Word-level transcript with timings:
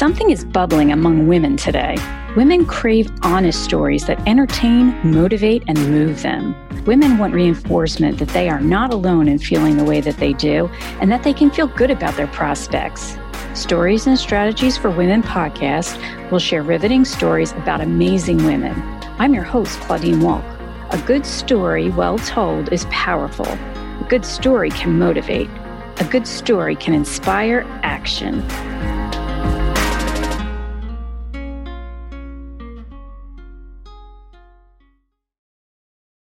Something 0.00 0.30
is 0.30 0.46
bubbling 0.46 0.92
among 0.92 1.26
women 1.26 1.58
today. 1.58 1.94
Women 2.34 2.64
crave 2.64 3.12
honest 3.20 3.62
stories 3.62 4.06
that 4.06 4.26
entertain, 4.26 4.98
motivate, 5.04 5.62
and 5.68 5.76
move 5.90 6.22
them. 6.22 6.56
Women 6.86 7.18
want 7.18 7.34
reinforcement 7.34 8.16
that 8.16 8.30
they 8.30 8.48
are 8.48 8.62
not 8.62 8.94
alone 8.94 9.28
in 9.28 9.38
feeling 9.38 9.76
the 9.76 9.84
way 9.84 10.00
that 10.00 10.16
they 10.16 10.32
do 10.32 10.70
and 11.02 11.12
that 11.12 11.22
they 11.22 11.34
can 11.34 11.50
feel 11.50 11.66
good 11.66 11.90
about 11.90 12.16
their 12.16 12.28
prospects. 12.28 13.18
Stories 13.52 14.06
and 14.06 14.18
Strategies 14.18 14.78
for 14.78 14.88
Women 14.88 15.22
podcast 15.22 16.00
will 16.30 16.38
share 16.38 16.62
riveting 16.62 17.04
stories 17.04 17.52
about 17.52 17.82
amazing 17.82 18.42
women. 18.46 18.72
I'm 19.18 19.34
your 19.34 19.44
host, 19.44 19.78
Claudine 19.80 20.20
Wolk. 20.20 20.94
A 20.94 21.06
good 21.06 21.26
story, 21.26 21.90
well 21.90 22.16
told, 22.20 22.72
is 22.72 22.86
powerful. 22.86 23.44
A 23.44 24.06
good 24.08 24.24
story 24.24 24.70
can 24.70 24.98
motivate. 24.98 25.50
A 25.98 26.08
good 26.10 26.26
story 26.26 26.74
can 26.74 26.94
inspire 26.94 27.66
action. 27.82 28.42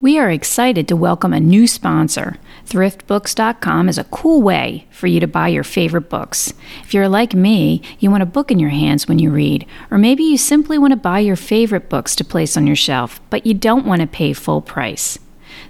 We 0.07 0.19
are 0.19 0.31
excited 0.31 0.87
to 0.87 0.95
welcome 0.95 1.33
a 1.33 1.39
new 1.41 1.67
sponsor. 1.67 2.37
ThriftBooks.com 2.67 3.89
is 3.89 3.97
a 3.97 4.05
cool 4.05 4.41
way 4.41 4.87
for 4.89 5.07
you 5.07 5.19
to 5.19 5.27
buy 5.27 5.49
your 5.49 5.65
favorite 5.65 6.09
books. 6.09 6.53
If 6.81 6.93
you're 6.93 7.09
like 7.09 7.33
me, 7.33 7.81
you 7.99 8.09
want 8.09 8.23
a 8.23 8.25
book 8.25 8.49
in 8.49 8.57
your 8.57 8.69
hands 8.69 9.09
when 9.09 9.19
you 9.19 9.29
read, 9.31 9.65
or 9.91 9.97
maybe 9.97 10.23
you 10.23 10.37
simply 10.37 10.77
want 10.77 10.91
to 10.91 10.95
buy 10.97 11.19
your 11.19 11.35
favorite 11.35 11.89
books 11.89 12.15
to 12.15 12.23
place 12.23 12.55
on 12.55 12.65
your 12.65 12.75
shelf, 12.77 13.19
but 13.29 13.45
you 13.45 13.53
don't 13.53 13.85
want 13.85 13.99
to 13.99 14.07
pay 14.07 14.31
full 14.31 14.61
price. 14.61 15.19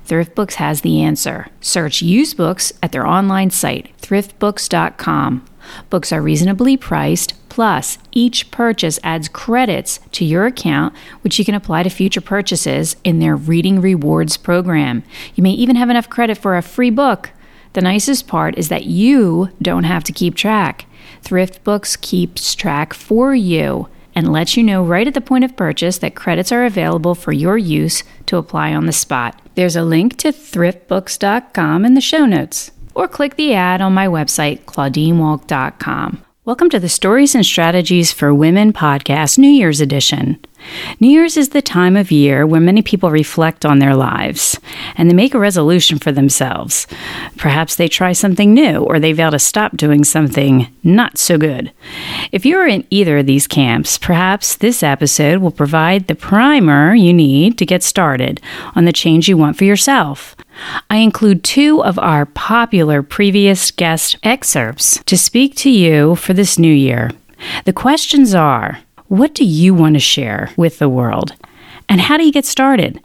ThriftBooks 0.08 0.54
has 0.54 0.82
the 0.82 1.02
answer. 1.02 1.48
Search 1.60 2.04
used 2.04 2.38
books 2.38 2.72
at 2.84 2.92
their 2.92 3.08
online 3.08 3.50
site, 3.50 3.92
thriftbooks.com. 4.04 5.48
Books 5.90 6.14
are 6.14 6.22
reasonably 6.22 6.78
priced, 6.78 7.34
plus, 7.58 7.98
each 8.12 8.52
purchase 8.52 9.00
adds 9.02 9.28
credits 9.28 10.00
to 10.12 10.24
your 10.24 10.46
account, 10.46 10.94
which 11.22 11.40
you 11.40 11.44
can 11.44 11.56
apply 11.56 11.82
to 11.82 11.90
future 11.90 12.22
purchases 12.22 12.96
in 13.04 13.18
their 13.18 13.36
Reading 13.36 13.82
Rewards 13.82 14.38
program. 14.38 15.02
You 15.34 15.42
may 15.42 15.54
even 15.54 15.76
have 15.76 15.90
enough 15.90 16.08
credit 16.08 16.38
for 16.38 16.56
a 16.56 16.62
free 16.62 16.92
book. 16.92 17.32
The 17.74 17.82
nicest 17.82 18.28
part 18.28 18.56
is 18.60 18.70
that 18.70 18.86
you 18.86 19.50
don't 19.60 19.86
have 19.86 20.04
to 20.04 20.14
keep 20.14 20.36
track. 20.36 20.86
Thrift 21.24 21.64
Books 21.64 21.96
keeps 21.96 22.54
track 22.54 22.94
for 22.94 23.34
you 23.34 23.90
and 24.14 24.32
lets 24.32 24.56
you 24.56 24.62
know 24.62 24.84
right 24.84 25.08
at 25.08 25.16
the 25.16 25.20
point 25.20 25.44
of 25.44 25.58
purchase 25.58 25.98
that 25.98 26.14
credits 26.14 26.52
are 26.52 26.64
available 26.64 27.16
for 27.16 27.32
your 27.32 27.58
use 27.58 28.04
to 28.28 28.38
apply 28.38 28.72
on 28.72 28.86
the 28.86 28.92
spot. 28.92 29.42
There's 29.56 29.76
a 29.76 29.84
link 29.84 30.16
to 30.18 30.28
thriftbooks.com 30.28 31.86
in 31.86 31.96
the 31.96 32.02
show 32.02 32.28
notes 32.28 32.70
or 32.94 33.08
click 33.08 33.36
the 33.36 33.56
ad 33.56 33.82
on 33.82 33.96
my 33.96 34.06
website, 34.06 34.66
claudinewolk.com. 34.66 36.24
Welcome 36.48 36.70
to 36.70 36.80
the 36.80 36.88
Stories 36.88 37.36
and 37.36 37.46
Strategies 37.46 38.14
for 38.14 38.34
Women 38.34 38.72
podcast, 38.72 39.38
New 39.38 39.50
Year's 39.50 39.82
edition. 39.82 40.40
New 41.00 41.10
Year's 41.10 41.38
is 41.38 41.50
the 41.50 41.62
time 41.62 41.96
of 41.96 42.12
year 42.12 42.46
where 42.46 42.62
many 42.62 42.82
people 42.82 43.12
reflect 43.12 43.66
on 43.66 43.80
their 43.80 43.96
lives 43.96 44.60
and 44.96 45.10
they 45.10 45.14
make 45.14 45.34
a 45.34 45.40
resolution 45.40 46.00
for 46.00 46.12
themselves. 46.12 46.88
Perhaps 47.38 47.76
they 47.76 47.88
try 47.88 48.14
something 48.14 48.54
new 48.54 48.80
or 48.80 49.00
they 49.00 49.14
vow 49.14 49.30
to 49.30 49.40
stop 49.40 49.78
doing 49.78 50.04
something 50.04 50.68
not 50.84 51.18
so 51.18 51.38
good. 51.38 51.72
If 52.32 52.46
you're 52.46 52.68
in 52.68 52.86
either 52.90 53.20
of 53.20 53.26
these 53.26 53.48
camps, 53.48 53.98
perhaps 53.98 54.56
this 54.56 54.84
episode 54.84 55.42
will 55.42 55.52
provide 55.52 56.08
the 56.08 56.16
primer 56.16 56.96
you 56.96 57.14
need 57.14 57.58
to 57.58 57.66
get 57.66 57.84
started 57.84 58.42
on 58.76 58.86
the 58.86 58.94
change 58.94 59.28
you 59.28 59.38
want 59.38 59.58
for 59.58 59.66
yourself. 59.66 60.36
I 60.90 60.98
include 60.98 61.44
two 61.44 61.84
of 61.84 62.00
our 62.00 62.26
popular 62.26 63.04
previous 63.04 63.72
guest 63.72 64.18
excerpts 64.24 65.04
to 65.06 65.18
speak 65.18 65.56
to 65.58 65.70
you 65.70 66.16
for 66.16 66.34
this 66.34 66.58
new 66.58 66.74
year. 66.74 67.12
The 67.66 67.74
questions 67.74 68.34
are 68.34 68.80
what 69.08 69.34
do 69.34 69.46
you 69.46 69.74
want 69.74 69.96
to 69.96 70.00
share 70.00 70.52
with 70.58 70.80
the 70.80 70.90
world? 70.90 71.34
And 71.90 72.02
how 72.02 72.18
do 72.18 72.26
you 72.26 72.32
get 72.32 72.46
started? 72.46 73.02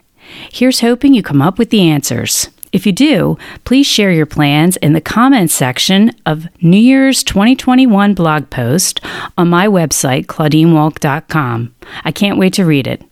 Here's 0.50 0.80
hoping 0.80 1.14
you 1.14 1.22
come 1.22 1.42
up 1.42 1.58
with 1.58 1.70
the 1.70 1.88
answers. 1.88 2.48
If 2.72 2.86
you 2.86 2.92
do, 2.92 3.36
please 3.64 3.86
share 3.86 4.10
your 4.10 4.24
plans 4.24 4.78
in 4.78 4.94
the 4.94 5.00
comments 5.00 5.54
section 5.54 6.10
of 6.24 6.46
New 6.62 6.78
Year's 6.78 7.22
2021 7.22 8.14
blog 8.14 8.48
post 8.48 9.00
on 9.36 9.48
my 9.48 9.66
website, 9.66 10.24
claudinewolk.com. 10.26 11.74
I 12.04 12.12
can't 12.12 12.38
wait 12.38 12.54
to 12.54 12.64
read 12.64 12.86
it. 12.86 13.02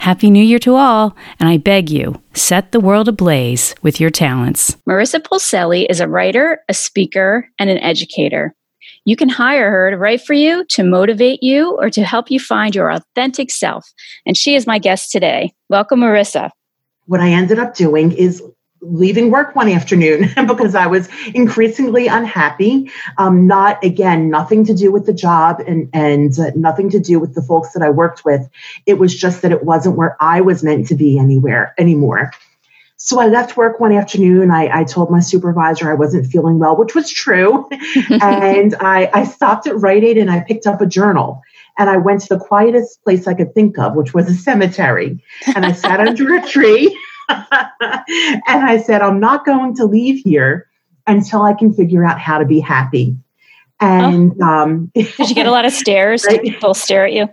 Happy 0.00 0.30
New 0.30 0.42
Year 0.42 0.58
to 0.60 0.74
all, 0.74 1.16
and 1.38 1.48
I 1.48 1.58
beg 1.58 1.90
you, 1.90 2.20
set 2.32 2.72
the 2.72 2.80
world 2.80 3.08
ablaze 3.08 3.74
with 3.82 4.00
your 4.00 4.10
talents. 4.10 4.76
Marissa 4.88 5.20
Polselli 5.20 5.86
is 5.88 6.00
a 6.00 6.08
writer, 6.08 6.60
a 6.68 6.74
speaker, 6.74 7.48
and 7.58 7.70
an 7.70 7.78
educator. 7.78 8.54
You 9.04 9.16
can 9.16 9.28
hire 9.28 9.70
her 9.70 9.90
to 9.90 9.98
write 9.98 10.22
for 10.22 10.32
you, 10.32 10.64
to 10.70 10.82
motivate 10.82 11.42
you, 11.42 11.76
or 11.78 11.90
to 11.90 12.02
help 12.04 12.30
you 12.30 12.40
find 12.40 12.74
your 12.74 12.90
authentic 12.90 13.50
self. 13.50 13.92
And 14.24 14.36
she 14.36 14.54
is 14.54 14.66
my 14.66 14.78
guest 14.78 15.10
today. 15.10 15.52
Welcome, 15.68 16.00
Marissa. 16.00 16.50
What 17.06 17.20
I 17.20 17.28
ended 17.28 17.58
up 17.58 17.74
doing 17.74 18.12
is 18.12 18.42
leaving 18.80 19.30
work 19.30 19.54
one 19.56 19.68
afternoon 19.68 20.28
because 20.46 20.74
I 20.74 20.86
was 20.86 21.08
increasingly 21.34 22.06
unhappy. 22.06 22.90
Um, 23.18 23.46
not 23.46 23.82
again, 23.84 24.30
nothing 24.30 24.64
to 24.66 24.74
do 24.74 24.90
with 24.92 25.06
the 25.06 25.14
job 25.14 25.60
and 25.66 25.88
and 25.92 26.38
uh, 26.38 26.50
nothing 26.54 26.90
to 26.90 27.00
do 27.00 27.18
with 27.18 27.34
the 27.34 27.42
folks 27.42 27.72
that 27.72 27.82
I 27.82 27.90
worked 27.90 28.24
with. 28.24 28.48
It 28.86 28.94
was 28.94 29.14
just 29.14 29.42
that 29.42 29.52
it 29.52 29.64
wasn't 29.64 29.96
where 29.96 30.16
I 30.20 30.40
was 30.40 30.62
meant 30.62 30.86
to 30.88 30.94
be 30.94 31.18
anywhere 31.18 31.74
anymore. 31.78 32.30
So 33.04 33.20
I 33.20 33.26
left 33.26 33.58
work 33.58 33.80
one 33.80 33.92
afternoon. 33.92 34.50
I, 34.50 34.80
I 34.80 34.84
told 34.84 35.10
my 35.10 35.20
supervisor 35.20 35.90
I 35.90 35.94
wasn't 35.94 36.26
feeling 36.26 36.58
well, 36.58 36.74
which 36.74 36.94
was 36.94 37.10
true. 37.10 37.68
and 38.10 38.74
I, 38.76 39.10
I 39.12 39.24
stopped 39.24 39.66
at 39.66 39.78
Rite 39.78 40.02
Aid 40.02 40.16
and 40.16 40.30
I 40.30 40.40
picked 40.40 40.66
up 40.66 40.80
a 40.80 40.86
journal. 40.86 41.42
And 41.78 41.90
I 41.90 41.98
went 41.98 42.22
to 42.22 42.28
the 42.30 42.38
quietest 42.38 43.04
place 43.04 43.26
I 43.26 43.34
could 43.34 43.52
think 43.52 43.78
of, 43.78 43.94
which 43.94 44.14
was 44.14 44.30
a 44.30 44.34
cemetery. 44.34 45.22
And 45.54 45.66
I 45.66 45.72
sat 45.72 46.00
under 46.00 46.34
a 46.34 46.48
tree. 46.48 46.98
and 47.28 47.42
I 48.48 48.82
said, 48.82 49.02
I'm 49.02 49.20
not 49.20 49.44
going 49.44 49.76
to 49.76 49.84
leave 49.84 50.24
here 50.24 50.66
until 51.06 51.42
I 51.42 51.52
can 51.52 51.74
figure 51.74 52.06
out 52.06 52.18
how 52.18 52.38
to 52.38 52.46
be 52.46 52.58
happy. 52.58 53.18
And 53.80 54.32
oh. 54.40 54.46
um, 54.46 54.92
did 54.94 55.18
you 55.18 55.34
get 55.34 55.46
a 55.46 55.50
lot 55.50 55.66
of 55.66 55.72
stares? 55.74 56.24
Right? 56.24 56.42
Did 56.42 56.54
people 56.54 56.72
stare 56.72 57.04
at 57.04 57.12
you? 57.12 57.28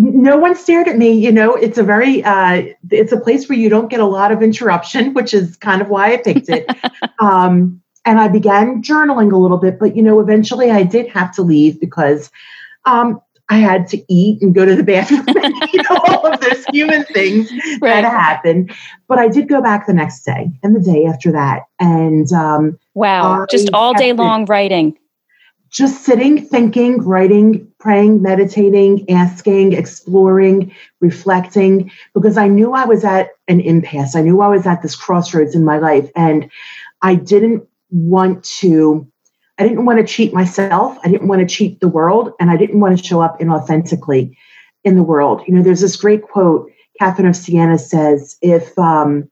No 0.00 0.38
one 0.38 0.56
stared 0.56 0.88
at 0.88 0.96
me 0.96 1.12
you 1.12 1.30
know 1.30 1.54
it's 1.54 1.76
a 1.76 1.82
very 1.82 2.24
uh, 2.24 2.62
it's 2.90 3.12
a 3.12 3.20
place 3.20 3.48
where 3.48 3.58
you 3.58 3.68
don't 3.68 3.90
get 3.90 4.00
a 4.00 4.06
lot 4.06 4.32
of 4.32 4.42
interruption 4.42 5.12
which 5.12 5.34
is 5.34 5.56
kind 5.56 5.82
of 5.82 5.88
why 5.88 6.12
i 6.12 6.16
picked 6.16 6.48
it. 6.48 6.66
Um, 7.18 7.82
and 8.06 8.18
i 8.18 8.28
began 8.28 8.82
journaling 8.82 9.30
a 9.30 9.36
little 9.36 9.58
bit 9.58 9.78
but 9.78 9.94
you 9.94 10.02
know 10.02 10.20
eventually 10.20 10.70
i 10.70 10.82
did 10.82 11.06
have 11.08 11.34
to 11.34 11.42
leave 11.42 11.78
because 11.78 12.30
um, 12.86 13.20
i 13.50 13.56
had 13.56 13.86
to 13.88 14.02
eat 14.08 14.40
and 14.40 14.54
go 14.54 14.64
to 14.64 14.74
the 14.74 14.82
bathroom 14.82 15.24
and 15.28 15.54
you 15.70 15.82
know 15.82 15.98
all 16.06 16.26
of 16.26 16.40
those 16.40 16.64
human 16.72 17.04
things 17.04 17.50
right. 17.82 18.00
that 18.00 18.04
happen 18.04 18.70
but 19.06 19.18
i 19.18 19.28
did 19.28 19.48
go 19.48 19.60
back 19.60 19.86
the 19.86 19.92
next 19.92 20.22
day 20.22 20.50
and 20.62 20.74
the 20.74 20.80
day 20.80 21.04
after 21.04 21.30
that. 21.32 21.64
And 21.78 22.32
um, 22.32 22.78
wow. 22.94 23.46
Just 23.50 23.70
all 23.72 23.92
day 23.94 24.12
long 24.12 24.46
writing 24.46 24.96
just 25.70 26.04
sitting, 26.04 26.44
thinking, 26.44 27.00
writing, 27.02 27.66
praying, 27.78 28.22
meditating, 28.22 29.08
asking, 29.08 29.72
exploring, 29.72 30.74
reflecting, 31.00 31.90
because 32.12 32.36
I 32.36 32.48
knew 32.48 32.72
I 32.72 32.84
was 32.84 33.04
at 33.04 33.30
an 33.46 33.60
impasse. 33.60 34.16
I 34.16 34.20
knew 34.20 34.40
I 34.40 34.48
was 34.48 34.66
at 34.66 34.82
this 34.82 34.96
crossroads 34.96 35.54
in 35.54 35.64
my 35.64 35.78
life. 35.78 36.10
And 36.16 36.50
I 37.02 37.14
didn't 37.14 37.66
want 37.90 38.44
to, 38.44 39.06
I 39.58 39.62
didn't 39.62 39.84
want 39.84 40.00
to 40.00 40.12
cheat 40.12 40.34
myself. 40.34 40.98
I 41.04 41.08
didn't 41.08 41.28
want 41.28 41.40
to 41.40 41.54
cheat 41.54 41.80
the 41.80 41.88
world. 41.88 42.32
And 42.40 42.50
I 42.50 42.56
didn't 42.56 42.80
want 42.80 42.98
to 42.98 43.04
show 43.04 43.20
up 43.20 43.38
inauthentically 43.38 44.36
in 44.82 44.96
the 44.96 45.02
world. 45.02 45.42
You 45.46 45.54
know, 45.54 45.62
there's 45.62 45.82
this 45.82 45.96
great 45.96 46.22
quote, 46.22 46.70
Catherine 46.98 47.28
of 47.28 47.36
Siena 47.36 47.78
says, 47.78 48.36
if 48.42 48.76
um, 48.78 49.30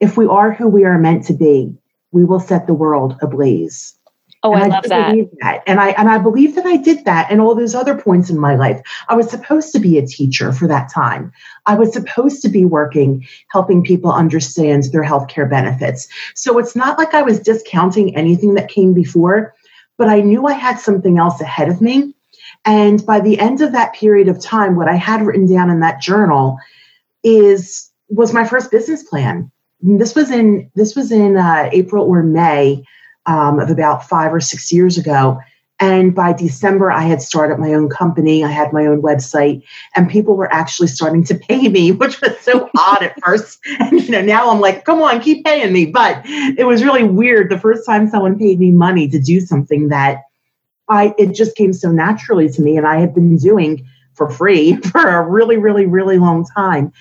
if 0.00 0.16
we 0.16 0.26
are 0.26 0.52
who 0.52 0.68
we 0.68 0.84
are 0.84 0.98
meant 0.98 1.24
to 1.26 1.32
be, 1.32 1.72
we 2.10 2.24
will 2.24 2.40
set 2.40 2.66
the 2.66 2.74
world 2.74 3.16
ablaze. 3.22 3.96
Oh, 4.44 4.52
and 4.52 4.62
I, 4.62 4.66
I 4.66 4.68
love 4.68 4.84
that. 4.84 5.30
that. 5.40 5.62
And 5.66 5.80
I 5.80 5.88
and 5.92 6.10
I 6.10 6.18
believe 6.18 6.54
that 6.54 6.66
I 6.66 6.76
did 6.76 7.06
that 7.06 7.30
and 7.30 7.40
all 7.40 7.54
those 7.54 7.74
other 7.74 7.96
points 7.96 8.28
in 8.28 8.38
my 8.38 8.54
life. 8.54 8.80
I 9.08 9.14
was 9.14 9.30
supposed 9.30 9.72
to 9.72 9.78
be 9.80 9.96
a 9.96 10.06
teacher 10.06 10.52
for 10.52 10.68
that 10.68 10.92
time. 10.92 11.32
I 11.64 11.74
was 11.76 11.94
supposed 11.94 12.42
to 12.42 12.50
be 12.50 12.66
working 12.66 13.26
helping 13.48 13.82
people 13.82 14.12
understand 14.12 14.84
their 14.92 15.02
healthcare 15.02 15.48
benefits. 15.48 16.06
So 16.34 16.58
it's 16.58 16.76
not 16.76 16.98
like 16.98 17.14
I 17.14 17.22
was 17.22 17.40
discounting 17.40 18.14
anything 18.14 18.52
that 18.54 18.68
came 18.68 18.92
before, 18.92 19.54
but 19.96 20.10
I 20.10 20.20
knew 20.20 20.46
I 20.46 20.52
had 20.52 20.78
something 20.78 21.16
else 21.16 21.40
ahead 21.40 21.70
of 21.70 21.80
me. 21.80 22.14
And 22.66 23.04
by 23.06 23.20
the 23.20 23.38
end 23.38 23.62
of 23.62 23.72
that 23.72 23.94
period 23.94 24.28
of 24.28 24.42
time, 24.42 24.76
what 24.76 24.88
I 24.88 24.96
had 24.96 25.22
written 25.22 25.50
down 25.50 25.70
in 25.70 25.80
that 25.80 26.02
journal 26.02 26.58
is 27.22 27.90
was 28.08 28.34
my 28.34 28.46
first 28.46 28.70
business 28.70 29.02
plan. 29.02 29.50
This 29.80 30.14
was 30.14 30.30
in 30.30 30.70
this 30.74 30.94
was 30.94 31.10
in 31.10 31.38
uh, 31.38 31.70
April 31.72 32.06
or 32.06 32.22
May 32.22 32.84
um, 33.26 33.58
of 33.58 33.70
about 33.70 34.08
five 34.08 34.32
or 34.32 34.40
six 34.40 34.72
years 34.72 34.98
ago. 34.98 35.40
And 35.80 36.14
by 36.14 36.32
December, 36.32 36.90
I 36.90 37.02
had 37.02 37.20
started 37.20 37.58
my 37.58 37.74
own 37.74 37.88
company. 37.88 38.44
I 38.44 38.50
had 38.50 38.72
my 38.72 38.86
own 38.86 39.02
website, 39.02 39.62
and 39.96 40.08
people 40.08 40.36
were 40.36 40.52
actually 40.52 40.86
starting 40.86 41.24
to 41.24 41.34
pay 41.34 41.68
me, 41.68 41.90
which 42.00 42.20
was 42.20 42.38
so 42.40 42.70
odd 42.78 43.02
at 43.02 43.20
first. 43.22 43.58
And 43.80 44.00
you 44.00 44.10
know, 44.10 44.22
now 44.22 44.50
I'm 44.50 44.60
like, 44.60 44.84
come 44.84 45.02
on, 45.02 45.20
keep 45.20 45.44
paying 45.44 45.72
me. 45.72 45.86
But 45.86 46.22
it 46.24 46.66
was 46.66 46.84
really 46.84 47.02
weird 47.02 47.50
the 47.50 47.58
first 47.58 47.84
time 47.84 48.08
someone 48.08 48.38
paid 48.38 48.60
me 48.60 48.70
money 48.70 49.08
to 49.08 49.18
do 49.18 49.40
something 49.40 49.88
that 49.88 50.22
I 50.88 51.14
it 51.18 51.34
just 51.34 51.56
came 51.56 51.72
so 51.72 51.90
naturally 51.90 52.48
to 52.50 52.62
me, 52.62 52.76
and 52.76 52.86
I 52.86 53.00
had 53.00 53.14
been 53.14 53.36
doing 53.36 53.86
for 54.14 54.30
free 54.30 54.76
for 54.92 55.00
a 55.00 55.28
really, 55.28 55.56
really, 55.56 55.86
really 55.86 56.18
long 56.18 56.46
time. 56.56 56.92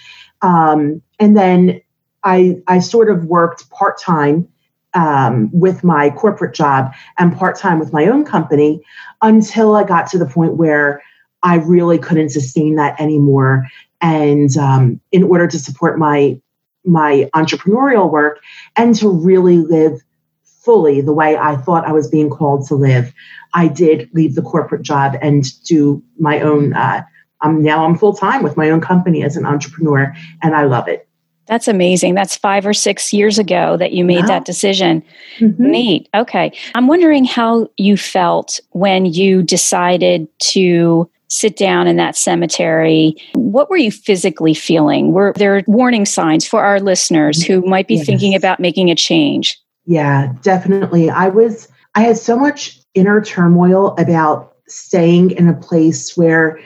Um, 0.41 1.01
and 1.19 1.37
then 1.37 1.81
I 2.23 2.61
I 2.67 2.79
sort 2.79 3.11
of 3.11 3.25
worked 3.25 3.69
part 3.69 3.99
time 3.99 4.47
um, 4.93 5.49
with 5.51 5.83
my 5.83 6.09
corporate 6.11 6.53
job 6.53 6.93
and 7.17 7.35
part 7.35 7.57
time 7.57 7.79
with 7.79 7.93
my 7.93 8.05
own 8.05 8.25
company 8.25 8.83
until 9.21 9.75
I 9.75 9.83
got 9.83 10.07
to 10.07 10.17
the 10.17 10.25
point 10.25 10.55
where 10.55 11.01
I 11.41 11.55
really 11.55 11.97
couldn't 11.97 12.29
sustain 12.29 12.75
that 12.75 12.99
anymore. 12.99 13.67
And 14.01 14.55
um, 14.57 14.99
in 15.11 15.23
order 15.23 15.47
to 15.47 15.59
support 15.59 15.99
my 15.99 16.39
my 16.85 17.29
entrepreneurial 17.33 18.11
work 18.11 18.41
and 18.75 18.93
to 18.95 19.09
really 19.09 19.57
live 19.57 20.01
fully 20.43 20.99
the 20.99 21.13
way 21.13 21.37
I 21.37 21.55
thought 21.55 21.87
I 21.87 21.93
was 21.93 22.09
being 22.09 22.29
called 22.29 22.67
to 22.67 22.75
live, 22.75 23.13
I 23.53 23.67
did 23.67 24.09
leave 24.13 24.35
the 24.35 24.41
corporate 24.41 24.81
job 24.81 25.15
and 25.21 25.45
do 25.63 26.03
my 26.17 26.41
own. 26.41 26.73
Uh, 26.73 27.03
I'm 27.41 27.61
now 27.61 27.85
I'm 27.85 27.97
full 27.97 28.13
time 28.13 28.43
with 28.43 28.57
my 28.57 28.69
own 28.69 28.81
company 28.81 29.23
as 29.23 29.37
an 29.37 29.45
entrepreneur, 29.45 30.13
and 30.41 30.55
I 30.55 30.63
love 30.63 30.87
it. 30.87 31.07
That's 31.45 31.67
amazing. 31.67 32.15
That's 32.15 32.35
five 32.37 32.65
or 32.65 32.73
six 32.73 33.11
years 33.11 33.37
ago 33.37 33.75
that 33.77 33.91
you 33.91 34.05
made 34.05 34.19
yeah. 34.19 34.27
that 34.27 34.45
decision. 34.45 35.03
Mm-hmm. 35.39 35.71
Neat. 35.71 36.09
Okay. 36.13 36.53
I'm 36.73 36.87
wondering 36.87 37.25
how 37.25 37.69
you 37.77 37.97
felt 37.97 38.59
when 38.71 39.05
you 39.05 39.43
decided 39.43 40.27
to 40.39 41.09
sit 41.27 41.57
down 41.57 41.87
in 41.87 41.97
that 41.97 42.15
cemetery. 42.15 43.15
What 43.33 43.69
were 43.69 43.77
you 43.77 43.91
physically 43.91 44.53
feeling? 44.53 45.11
Were 45.11 45.33
there 45.35 45.63
warning 45.67 46.05
signs 46.05 46.47
for 46.47 46.63
our 46.63 46.79
listeners 46.79 47.43
who 47.43 47.61
might 47.61 47.87
be 47.87 47.95
yes. 47.95 48.05
thinking 48.05 48.35
about 48.35 48.59
making 48.59 48.89
a 48.89 48.95
change? 48.95 49.59
Yeah, 49.85 50.31
definitely. 50.43 51.09
I 51.09 51.29
was, 51.29 51.67
I 51.95 52.01
had 52.01 52.17
so 52.17 52.37
much 52.37 52.79
inner 52.93 53.19
turmoil 53.19 53.95
about 53.97 54.53
staying 54.67 55.31
in 55.31 55.49
a 55.49 55.53
place 55.53 56.15
where 56.15 56.59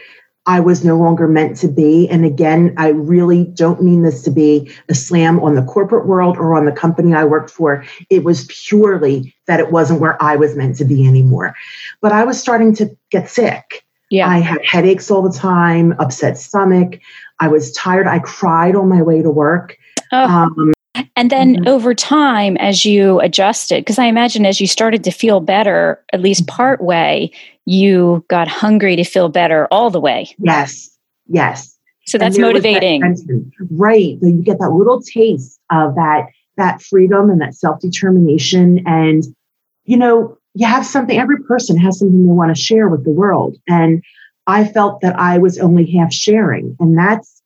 I 0.48 0.62
was 0.62 0.84
no 0.84 0.98
longer 0.98 1.28
meant 1.28 1.58
to 1.58 1.68
be. 1.68 2.08
And 2.10 2.26
again, 2.26 2.74
I 2.78 2.90
really 2.90 3.44
don't 3.44 3.84
mean 3.84 4.02
this 4.02 4.24
to 4.24 4.32
be 4.32 4.72
a 4.88 4.96
slam 4.96 5.42
on 5.42 5.56
the 5.56 5.64
corporate 5.64 6.08
world 6.08 6.38
or 6.38 6.56
on 6.56 6.66
the 6.66 6.72
company 6.72 7.14
I 7.14 7.26
worked 7.26 7.52
for. 7.52 7.84
It 8.10 8.24
was 8.24 8.46
purely 8.46 9.36
that 9.46 9.60
it 9.60 9.72
wasn't 9.72 10.00
where 10.00 10.22
I 10.24 10.38
was 10.38 10.56
meant 10.56 10.78
to 10.78 10.86
be 10.86 11.06
anymore. 11.06 11.54
But 12.02 12.14
I 12.14 12.24
was 12.24 12.40
starting 12.40 12.74
to 12.76 12.98
get 13.12 13.30
sick. 13.30 13.86
Yeah. 14.10 14.30
I 14.30 14.40
had 14.40 14.64
headaches 14.66 15.12
all 15.12 15.22
the 15.22 15.38
time, 15.38 15.94
upset 16.00 16.38
stomach. 16.38 17.00
I 17.42 17.50
was 17.50 17.74
tired. 17.74 18.08
I 18.08 18.20
cried 18.20 18.76
on 18.76 18.88
my 18.88 19.02
way 19.02 19.22
to 19.22 19.30
work. 19.30 19.78
Oh. 20.14 20.24
Um, 20.24 20.74
and 21.16 21.30
then 21.30 21.56
mm-hmm. 21.56 21.68
over 21.68 21.94
time, 21.94 22.58
as 22.58 22.86
you 22.86 23.20
adjusted, 23.20 23.82
because 23.82 24.00
I 24.00 24.06
imagine 24.06 24.46
as 24.46 24.62
you 24.62 24.68
started 24.68 25.04
to 25.04 25.12
feel 25.12 25.40
better, 25.40 26.04
at 26.14 26.22
least 26.22 26.44
mm-hmm. 26.44 26.56
part 26.56 26.82
way, 26.82 27.32
you 27.66 28.26
got 28.30 28.48
hungry 28.48 28.96
to 28.96 29.04
feel 29.04 29.30
better 29.30 29.68
all 29.72 29.90
the 29.90 30.00
way. 30.00 30.34
Yes. 30.40 30.90
Yes. 31.28 31.78
So 32.06 32.18
that's 32.18 32.38
motivating. 32.38 33.02
That 33.02 33.52
right. 33.72 34.18
So 34.22 34.28
you 34.28 34.42
get 34.42 34.60
that 34.60 34.72
little 34.72 35.02
taste 35.02 35.60
of 35.70 35.96
that 35.96 36.28
that 36.58 36.82
freedom 36.82 37.30
and 37.30 37.40
that 37.42 37.54
self-determination. 37.54 38.84
And, 38.86 39.24
you 39.86 39.96
know, 39.96 40.38
you 40.56 40.66
have 40.66 40.86
something, 40.86 41.18
every 41.18 41.42
person 41.44 41.78
has 41.78 42.00
something 42.00 42.26
they 42.26 42.32
want 42.32 42.56
to 42.56 42.62
share 42.62 42.90
with 42.90 43.04
the 43.04 43.12
world. 43.12 43.58
And 43.68 44.04
I 44.48 44.66
felt 44.66 45.02
that 45.02 45.20
I 45.20 45.38
was 45.38 45.60
only 45.60 45.86
half 45.92 46.12
sharing. 46.12 46.76
And 46.80 46.98
that's 46.98 47.37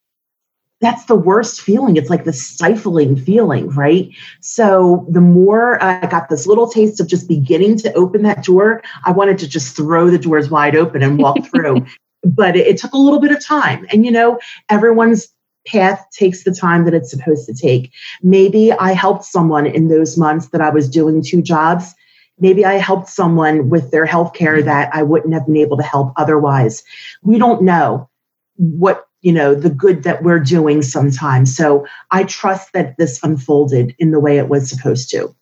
that's 0.82 1.06
the 1.06 1.16
worst 1.16 1.62
feeling. 1.62 1.96
It's 1.96 2.10
like 2.10 2.26
the 2.26 2.34
stifling 2.34 3.16
feeling, 3.16 3.70
right? 3.70 4.10
So 4.40 5.06
the 5.10 5.22
more 5.22 5.82
I 5.82 6.06
got 6.08 6.28
this 6.30 6.48
little 6.48 6.68
taste 6.68 7.00
of 7.00 7.08
just 7.08 7.28
beginning 7.28 7.78
to 7.78 7.94
open 7.94 8.24
that 8.24 8.44
door, 8.44 8.82
I 9.06 9.12
wanted 9.12 9.38
to 9.40 9.48
just 9.48 9.76
throw 9.76 10.10
the 10.10 10.18
doors 10.18 10.50
wide 10.50 10.76
open 10.76 11.04
and 11.04 11.20
walk 11.20 11.38
through. 11.54 11.86
but 12.24 12.56
it, 12.56 12.68
it 12.68 12.78
took 12.78 12.94
a 12.94 12.98
little 12.98 13.20
bit 13.20 13.32
of 13.32 13.44
time. 13.44 13.86
And 13.92 14.04
you 14.04 14.12
know, 14.12 14.40
everyone's 14.70 15.28
path 15.68 16.04
takes 16.12 16.44
the 16.44 16.54
time 16.54 16.86
that 16.86 16.96
it's 16.96 17.12
supposed 17.12 17.46
to 17.46 17.54
take. 17.54 17.92
Maybe 18.24 18.72
I 18.74 18.94
helped 18.94 19.26
someone 19.26 19.68
in 19.68 19.88
those 19.88 20.18
months 20.18 20.50
that 20.50 20.62
I 20.62 20.72
was 20.72 20.90
doing 20.90 21.24
two 21.24 21.44
jobs. 21.44 21.94
Maybe 22.40 22.66
I 22.66 22.74
helped 22.74 23.08
someone 23.08 23.70
with 23.70 23.92
their 23.92 24.08
health 24.08 24.34
care 24.34 24.64
that 24.64 24.90
I 24.96 25.04
wouldn't 25.04 25.36
have 25.36 25.46
been 25.46 25.58
able 25.58 25.78
to 25.78 25.84
help 25.84 26.12
otherwise. 26.18 26.84
We 27.22 27.38
don't 27.38 27.62
know 27.62 28.10
what 28.56 29.06
you 29.22 29.32
know 29.32 29.56
the 29.56 29.70
good 29.70 30.04
that 30.04 30.24
we're 30.24 30.40
doing 30.40 30.82
sometimes. 30.82 31.56
So 31.56 31.86
i 32.12 32.24
trust 32.24 32.74
that 32.74 32.98
this 32.98 33.20
unfolded 33.24 33.96
in 34.00 34.12
the 34.12 34.20
way 34.20 34.38
it 34.38 34.50
was 34.50 34.70
supposed 34.70 35.10
to. 35.12 35.34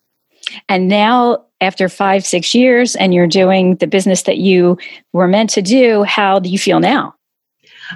And 0.68 0.88
now 0.88 1.44
after 1.60 1.88
five 1.88 2.24
six 2.24 2.54
years 2.54 2.96
and 2.96 3.12
you're 3.14 3.26
doing 3.26 3.76
the 3.76 3.86
business 3.86 4.22
that 4.22 4.38
you 4.38 4.78
were 5.12 5.28
meant 5.28 5.50
to 5.50 5.62
do 5.62 6.02
how 6.04 6.38
do 6.38 6.48
you 6.48 6.58
feel 6.58 6.80
now 6.80 7.14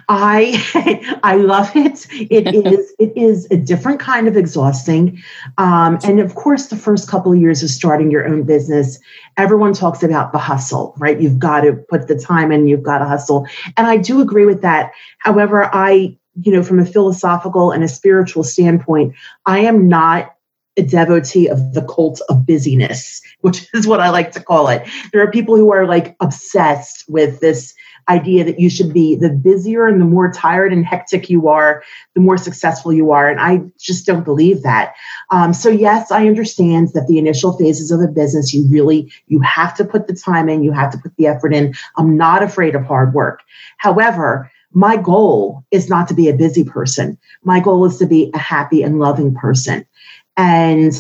I 0.09 1.19
I 1.23 1.37
love 1.37 1.71
it. 1.75 2.07
It 2.11 2.55
is 2.67 2.95
it 2.99 3.13
is 3.17 3.47
a 3.51 3.57
different 3.57 4.01
kind 4.01 4.29
of 4.29 4.37
exhausting, 4.37 5.23
um, 5.59 5.99
and 6.05 6.21
of 6.21 6.35
course, 6.35 6.67
the 6.67 6.77
first 6.77 7.09
couple 7.09 7.33
of 7.33 7.39
years 7.39 7.63
of 7.63 7.71
starting 7.71 8.11
your 8.11 8.27
own 8.27 8.43
business, 8.45 8.99
everyone 9.37 9.73
talks 9.73 10.03
about 10.03 10.33
the 10.33 10.39
hustle, 10.39 10.95
right? 10.99 11.21
You've 11.21 11.39
got 11.39 11.63
to 11.63 11.73
put 11.73 12.09
the 12.09 12.19
time 12.19 12.53
in. 12.53 12.67
You've 12.67 12.83
got 12.83 12.99
to 12.99 13.07
hustle, 13.07 13.47
and 13.77 13.87
I 13.87 13.97
do 13.97 14.21
agree 14.21 14.47
with 14.47 14.63
that. 14.63 14.93
However, 15.19 15.69
I 15.73 16.17
you 16.41 16.53
know 16.53 16.63
from 16.63 16.81
a 16.81 16.87
philosophical 16.87 17.71
and 17.71 17.85
a 17.85 17.89
spiritual 17.89 18.45
standpoint, 18.45 19.15
I 19.47 19.61
am 19.61 19.89
not 19.89 20.35
a 20.77 20.83
devotee 20.83 21.49
of 21.49 21.75
the 21.75 21.83
cult 21.83 22.21
of 22.29 22.47
busyness, 22.47 23.23
which 23.41 23.69
is 23.75 23.87
what 23.87 24.01
I 24.01 24.11
like 24.11 24.33
to 24.33 24.43
call 24.43 24.69
it. 24.69 24.87
There 25.13 25.23
are 25.23 25.31
people 25.31 25.57
who 25.57 25.73
are 25.73 25.87
like 25.87 26.17
obsessed 26.21 27.05
with 27.09 27.41
this 27.41 27.75
idea 28.09 28.45
that 28.45 28.61
you 28.61 28.69
should 28.69 28.93
be 28.93 29.15
the 29.15 29.31
busier 29.31 29.87
and 29.87 30.01
the 30.01 30.05
more 30.05 30.31
tired 30.31 30.73
and 30.73 30.85
hectic 30.85 31.31
you 31.31 31.49
are, 31.49 31.83
the 32.15 32.21
more 32.21 32.37
successful 32.37 32.93
you 32.93 33.11
are. 33.13 33.29
And 33.29 33.41
I 33.41 33.63
just 33.79 34.07
don't 34.07 34.25
believe 34.25 34.63
that. 34.63 34.95
Um, 35.31 35.55
so 35.55 35.69
yes, 35.69 36.11
I 36.11 36.27
understand 36.27 36.91
that 36.95 37.07
the 37.07 37.19
initial 37.19 37.57
phases 37.57 37.91
of 37.91 38.01
a 38.01 38.09
business, 38.09 38.53
you 38.53 38.67
really, 38.69 39.13
you 39.27 39.41
have 39.41 39.75
to 39.77 39.85
put 39.85 40.07
the 40.07 40.15
time 40.15 40.49
in, 40.49 40.63
you 40.63 40.73
have 40.73 40.91
to 40.93 40.99
put 40.99 41.17
the 41.17 41.27
effort 41.27 41.55
in. 41.55 41.75
I'm 41.97 42.17
not 42.17 42.43
afraid 42.43 42.75
of 42.75 42.85
hard 42.85 43.15
work. 43.15 43.43
However, 43.79 44.51
my 44.73 44.97
goal 44.97 45.65
is 45.71 45.89
not 45.89 46.09
to 46.09 46.15
be 46.15 46.29
a 46.29 46.37
busy 46.37 46.65
person. 46.65 47.17
My 47.45 47.61
goal 47.61 47.85
is 47.85 47.97
to 47.99 48.07
be 48.07 48.31
a 48.35 48.39
happy 48.39 48.83
and 48.83 48.99
loving 48.99 49.35
person. 49.35 49.87
And 50.37 50.93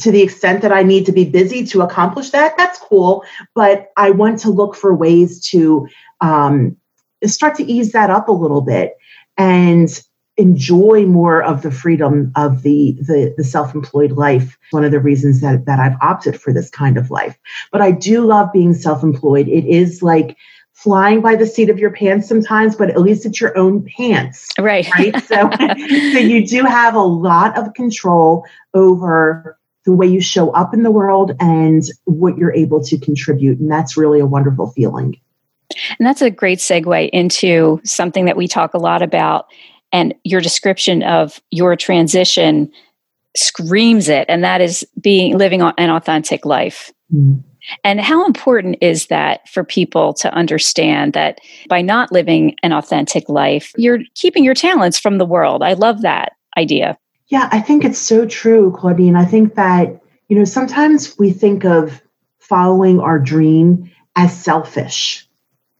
to 0.00 0.12
the 0.12 0.22
extent 0.22 0.62
that 0.62 0.72
I 0.72 0.82
need 0.82 1.06
to 1.06 1.12
be 1.12 1.24
busy 1.24 1.64
to 1.66 1.82
accomplish 1.82 2.30
that, 2.30 2.56
that's 2.56 2.78
cool. 2.78 3.24
But 3.54 3.90
I 3.96 4.10
want 4.10 4.38
to 4.40 4.50
look 4.50 4.76
for 4.76 4.94
ways 4.94 5.40
to 5.48 5.88
um, 6.20 6.76
start 7.24 7.56
to 7.56 7.64
ease 7.64 7.92
that 7.92 8.10
up 8.10 8.28
a 8.28 8.32
little 8.32 8.60
bit 8.60 8.96
and 9.36 10.02
enjoy 10.36 11.04
more 11.04 11.42
of 11.42 11.62
the 11.62 11.70
freedom 11.70 12.30
of 12.36 12.62
the, 12.62 12.96
the, 13.00 13.34
the 13.36 13.44
self-employed 13.44 14.12
life. 14.12 14.56
One 14.70 14.84
of 14.84 14.92
the 14.92 15.00
reasons 15.00 15.40
that, 15.40 15.66
that 15.66 15.80
i've 15.80 15.96
opted 16.00 16.40
for 16.40 16.52
this 16.52 16.70
kind 16.70 16.96
of 16.96 17.10
life. 17.10 17.36
But 17.72 17.82
i 17.82 17.90
do 17.90 18.24
love 18.24 18.52
being 18.52 18.74
self-employed. 18.74 19.48
It 19.48 19.64
is 19.64 20.02
like 20.02 20.36
flying 20.74 21.20
by 21.20 21.34
the 21.34 21.46
seat 21.46 21.70
of 21.70 21.78
your 21.80 21.90
pants 21.90 22.28
sometimes 22.28 22.76
but 22.76 22.88
at 22.88 23.00
least 23.00 23.26
it's 23.26 23.40
your 23.40 23.58
own 23.58 23.84
pants 23.96 24.46
right. 24.60 24.88
right? 24.96 25.12
So 25.24 25.50
so 26.12 26.18
you 26.20 26.46
do 26.46 26.64
have 26.64 26.94
a 26.94 27.00
lot 27.00 27.58
of 27.58 27.74
control 27.74 28.46
over 28.74 29.58
the 29.88 29.94
way 29.94 30.06
you 30.06 30.20
show 30.20 30.50
up 30.50 30.74
in 30.74 30.82
the 30.82 30.90
world 30.90 31.32
and 31.40 31.82
what 32.04 32.36
you're 32.36 32.52
able 32.52 32.84
to 32.84 32.98
contribute. 32.98 33.58
And 33.58 33.70
that's 33.70 33.96
really 33.96 34.20
a 34.20 34.26
wonderful 34.26 34.70
feeling 34.70 35.18
and 35.98 36.06
that's 36.06 36.22
a 36.22 36.30
great 36.30 36.58
segue 36.58 37.10
into 37.10 37.80
something 37.84 38.24
that 38.24 38.36
we 38.36 38.48
talk 38.48 38.74
a 38.74 38.78
lot 38.78 39.02
about. 39.02 39.46
And 39.92 40.14
your 40.24 40.40
description 40.40 41.02
of 41.02 41.40
your 41.50 41.76
transition 41.76 42.70
screams 43.36 44.08
it, 44.08 44.26
and 44.28 44.44
that 44.44 44.60
is 44.60 44.86
being 45.00 45.38
living 45.38 45.62
an 45.62 45.90
authentic 45.90 46.44
life. 46.44 46.92
Mm. 47.14 47.42
And 47.84 48.00
how 48.00 48.24
important 48.26 48.78
is 48.80 49.06
that 49.06 49.48
for 49.48 49.64
people 49.64 50.14
to 50.14 50.32
understand 50.32 51.12
that 51.12 51.40
by 51.68 51.82
not 51.82 52.12
living 52.12 52.56
an 52.62 52.72
authentic 52.72 53.28
life, 53.28 53.72
you're 53.76 54.00
keeping 54.14 54.44
your 54.44 54.54
talents 54.54 54.98
from 54.98 55.18
the 55.18 55.26
world? 55.26 55.62
I 55.62 55.74
love 55.74 56.02
that 56.02 56.32
idea. 56.56 56.96
Yeah, 57.28 57.48
I 57.52 57.60
think 57.60 57.84
it's 57.84 57.98
so 57.98 58.26
true, 58.26 58.74
Claudine. 58.76 59.16
I 59.16 59.26
think 59.26 59.54
that, 59.56 60.00
you 60.28 60.38
know, 60.38 60.44
sometimes 60.44 61.18
we 61.18 61.30
think 61.30 61.64
of 61.64 62.00
following 62.38 63.00
our 63.00 63.18
dream 63.18 63.90
as 64.16 64.36
selfish 64.36 65.27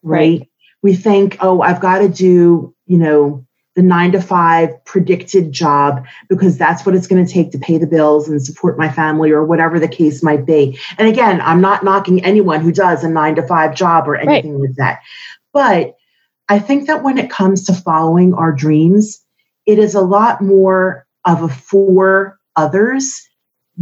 right? 0.08 0.40
right? 0.40 0.48
We 0.82 0.94
think, 0.94 1.36
oh, 1.40 1.60
I've 1.60 1.80
got 1.80 1.98
to 1.98 2.08
do, 2.08 2.74
you 2.86 2.98
know, 2.98 3.46
the 3.78 3.82
nine 3.82 4.10
to 4.10 4.20
five 4.20 4.70
predicted 4.84 5.52
job 5.52 6.04
because 6.28 6.58
that's 6.58 6.84
what 6.84 6.96
it's 6.96 7.06
going 7.06 7.24
to 7.24 7.32
take 7.32 7.52
to 7.52 7.58
pay 7.58 7.78
the 7.78 7.86
bills 7.86 8.28
and 8.28 8.44
support 8.44 8.76
my 8.76 8.90
family 8.90 9.30
or 9.30 9.44
whatever 9.44 9.78
the 9.78 9.86
case 9.86 10.20
might 10.20 10.44
be. 10.44 10.76
And 10.98 11.06
again, 11.06 11.40
I'm 11.40 11.60
not 11.60 11.84
knocking 11.84 12.24
anyone 12.24 12.60
who 12.60 12.72
does 12.72 13.04
a 13.04 13.08
nine 13.08 13.36
to 13.36 13.46
five 13.46 13.76
job 13.76 14.08
or 14.08 14.16
anything 14.16 14.58
right. 14.58 14.68
like 14.68 14.76
that. 14.78 15.00
But 15.52 15.94
I 16.48 16.58
think 16.58 16.88
that 16.88 17.04
when 17.04 17.18
it 17.18 17.30
comes 17.30 17.66
to 17.66 17.72
following 17.72 18.34
our 18.34 18.50
dreams, 18.50 19.20
it 19.64 19.78
is 19.78 19.94
a 19.94 20.00
lot 20.00 20.40
more 20.40 21.06
of 21.24 21.42
a 21.42 21.48
for 21.48 22.36
others 22.56 23.27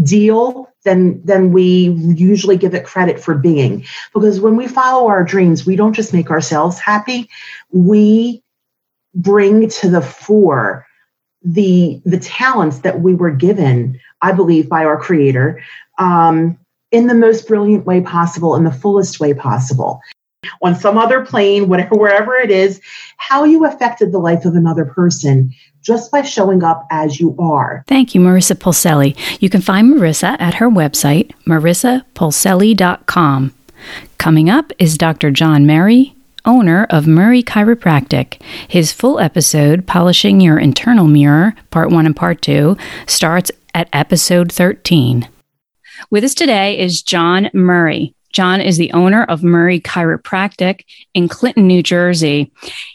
deal 0.03 0.69
than 0.85 1.25
than 1.25 1.53
we 1.53 1.89
usually 2.17 2.57
give 2.57 2.75
it 2.75 2.85
credit 2.85 3.19
for 3.19 3.35
being. 3.35 3.85
Because 4.13 4.41
when 4.41 4.57
we 4.57 4.69
follow 4.69 5.09
our 5.09 5.25
dreams 5.25 5.67
we 5.67 5.77
don't 5.77 5.95
just 5.95 6.13
make 6.13 6.31
ourselves 6.31 6.79
happy. 6.79 7.29
We 7.71 8.43
bring 9.15 9.69
to 9.69 9.89
the 9.89 10.03
fore 10.03 10.87
the 11.43 12.01
the 12.05 12.19
talents 12.19 12.81
that 12.81 13.01
we 13.01 13.15
were 13.15 13.31
given 13.31 13.99
i 14.21 14.33
believe 14.33 14.69
by 14.69 14.85
our 14.85 15.01
creator 15.01 15.63
um, 15.99 16.59
in 16.91 17.07
the 17.07 17.15
most 17.15 17.49
brilliant 17.49 17.87
way 17.87 18.01
possible 18.01 18.55
in 18.57 18.65
the 18.65 18.71
fullest 18.71 19.21
way 19.21 19.33
possible 19.33 20.01
on 20.63 20.75
some 20.75 20.99
other 20.99 21.25
plane 21.25 21.69
whatever 21.69 21.97
wherever 21.97 22.35
it 22.37 22.51
is 22.51 22.81
how 23.17 23.45
you 23.45 23.65
affected 23.65 24.13
the 24.13 24.19
life 24.19 24.45
of 24.45 24.55
another 24.55 24.85
person 24.85 25.53
just 25.83 26.11
by 26.11 26.23
showing 26.23 26.65
up 26.65 26.85
as 26.91 27.21
you 27.21 27.37
are. 27.39 27.85
Thank 27.87 28.15
you, 28.15 28.21
Marissa 28.21 28.57
Polselli. 28.57 29.17
You 29.41 29.49
can 29.49 29.61
find 29.61 29.95
Marissa 29.95 30.37
at 30.41 30.55
her 30.55 30.69
website, 30.69 31.31
marissapolselli.com. 31.47 33.55
Coming 34.19 34.51
up 34.51 34.73
is 34.81 34.99
Dr. 34.99 35.31
John 35.31 35.65
Murray, 35.65 36.17
owner 36.45 36.87
of 36.91 37.07
Murray 37.07 37.43
Chiropractic. 37.43 38.43
His 38.67 38.93
full 38.93 39.21
episode, 39.21 39.87
Polishing 39.87 40.41
Your 40.41 40.59
Internal 40.59 41.07
Mirror, 41.07 41.55
Part 41.71 41.91
1 41.91 42.05
and 42.05 42.17
Part 42.17 42.43
2, 42.43 42.77
starts 43.07 43.53
at 43.73 43.89
episode 43.93 44.51
13. 44.51 45.29
With 46.11 46.25
us 46.25 46.35
today 46.35 46.79
is 46.79 47.01
John 47.01 47.49
Murray. 47.55 48.13
John 48.33 48.61
is 48.61 48.77
the 48.77 48.93
owner 48.93 49.25
of 49.25 49.43
Murray 49.43 49.81
Chiropractic 49.81 50.85
in 51.15 51.29
Clinton, 51.29 51.67
New 51.67 51.83
Jersey. 51.83 52.53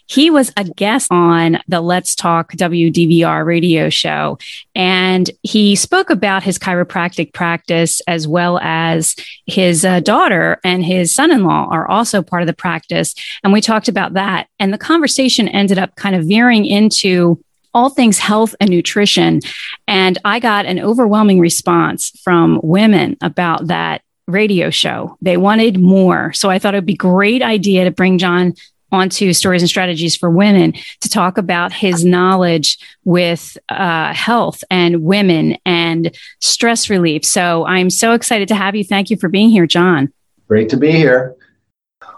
He 0.07 0.29
was 0.29 0.51
a 0.57 0.63
guest 0.63 1.11
on 1.11 1.59
the 1.67 1.81
Let's 1.81 2.15
Talk 2.15 2.51
WDVR 2.53 3.45
radio 3.45 3.89
show, 3.89 4.37
and 4.75 5.29
he 5.43 5.75
spoke 5.75 6.09
about 6.09 6.43
his 6.43 6.59
chiropractic 6.59 7.33
practice 7.33 8.01
as 8.07 8.27
well 8.27 8.59
as 8.59 9.15
his 9.45 9.85
uh, 9.85 9.99
daughter 10.01 10.59
and 10.63 10.83
his 10.83 11.13
son 11.13 11.31
in 11.31 11.43
law 11.43 11.67
are 11.71 11.89
also 11.89 12.21
part 12.21 12.41
of 12.41 12.47
the 12.47 12.53
practice. 12.53 13.15
And 13.43 13.53
we 13.53 13.61
talked 13.61 13.87
about 13.87 14.13
that. 14.13 14.47
And 14.59 14.73
the 14.73 14.77
conversation 14.77 15.47
ended 15.47 15.77
up 15.77 15.95
kind 15.95 16.15
of 16.15 16.25
veering 16.25 16.65
into 16.65 17.41
all 17.73 17.89
things 17.89 18.19
health 18.19 18.55
and 18.59 18.69
nutrition. 18.69 19.41
And 19.87 20.17
I 20.25 20.39
got 20.39 20.65
an 20.65 20.79
overwhelming 20.79 21.39
response 21.39 22.09
from 22.23 22.59
women 22.63 23.17
about 23.21 23.67
that 23.67 24.01
radio 24.27 24.69
show. 24.69 25.17
They 25.21 25.37
wanted 25.37 25.79
more. 25.79 26.33
So 26.33 26.49
I 26.49 26.59
thought 26.59 26.73
it'd 26.73 26.85
be 26.85 26.95
great 26.95 27.41
idea 27.41 27.83
to 27.83 27.91
bring 27.91 28.17
John 28.17 28.53
onto 28.91 29.31
stories 29.33 29.61
and 29.61 29.69
strategies 29.69 30.15
for 30.15 30.29
women 30.29 30.73
to 30.99 31.09
talk 31.09 31.37
about 31.37 31.71
his 31.71 32.03
knowledge 32.03 32.77
with 33.05 33.57
uh, 33.69 34.13
health 34.13 34.63
and 34.69 35.03
women 35.03 35.57
and 35.65 36.15
stress 36.39 36.89
relief. 36.89 37.23
So 37.23 37.65
I'm 37.65 37.89
so 37.89 38.13
excited 38.13 38.47
to 38.49 38.55
have 38.55 38.75
you. 38.75 38.83
Thank 38.83 39.09
you 39.09 39.17
for 39.17 39.29
being 39.29 39.49
here, 39.49 39.65
John. 39.65 40.11
Great 40.47 40.69
to 40.69 40.77
be 40.77 40.91
here. 40.91 41.35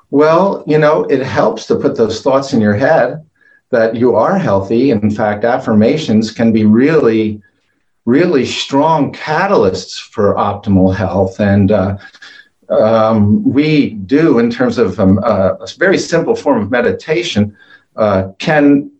Well, 0.10 0.63
you 0.67 0.77
know, 0.77 1.03
it 1.05 1.22
helps 1.22 1.65
to 1.67 1.75
put 1.75 1.98
those 1.98 2.22
thoughts 2.22 2.53
in 2.53 2.62
your 2.62 2.75
head 2.75 3.24
that 3.69 3.95
you 3.95 4.15
are 4.15 4.38
healthy. 4.38 4.91
In 4.91 5.10
fact, 5.10 5.43
affirmations 5.43 6.31
can 6.31 6.51
be 6.51 6.65
really 6.65 7.41
really 8.05 8.45
strong 8.45 9.13
catalysts 9.13 10.00
for 10.00 10.36
optimal 10.36 10.93
health. 10.93 11.39
And 11.39 11.72
uh, 11.72 11.98
um, 12.69 13.43
we 13.43 13.91
do, 13.91 14.39
in 14.39 14.50
terms 14.50 14.77
of 14.77 15.00
um, 15.00 15.19
uh, 15.24 15.55
a 15.55 15.67
very 15.77 15.98
simple 15.98 16.36
form 16.36 16.62
of 16.62 16.72
meditation, 16.72 17.55
uh, 17.95 18.29
can 18.39 18.91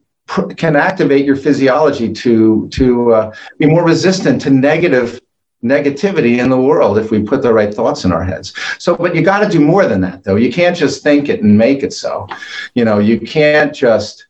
can 0.56 0.78
activate 0.78 1.26
your 1.26 1.36
physiology 1.36 2.12
to 2.12 2.68
to 2.70 3.12
uh, 3.12 3.36
be 3.58 3.66
more 3.66 3.84
resistant 3.84 4.42
to 4.42 4.50
negative 4.50 5.20
negativity 5.64 6.40
in 6.40 6.50
the 6.50 6.60
world 6.60 6.98
if 6.98 7.12
we 7.12 7.24
put 7.24 7.42
the 7.42 7.54
right 7.54 7.74
thoughts 7.74 8.04
in 8.06 8.12
our 8.12 8.24
heads. 8.24 8.54
So, 8.80 8.96
but 8.96 9.16
you 9.16 9.22
got 9.22 9.40
to 9.40 9.50
do 9.50 9.60
more 9.60 9.86
than 9.86 10.02
that, 10.02 10.24
though. 10.24 10.36
You 10.36 10.52
can't 10.52 10.76
just 10.76 11.04
think 11.04 11.30
it 11.30 11.42
and 11.42 11.58
make 11.58 11.84
it 11.84 11.94
so. 11.94 12.28
You 12.74 12.86
know, 12.86 13.00
you 13.00 13.20
can't 13.20 13.74
just. 13.74 14.28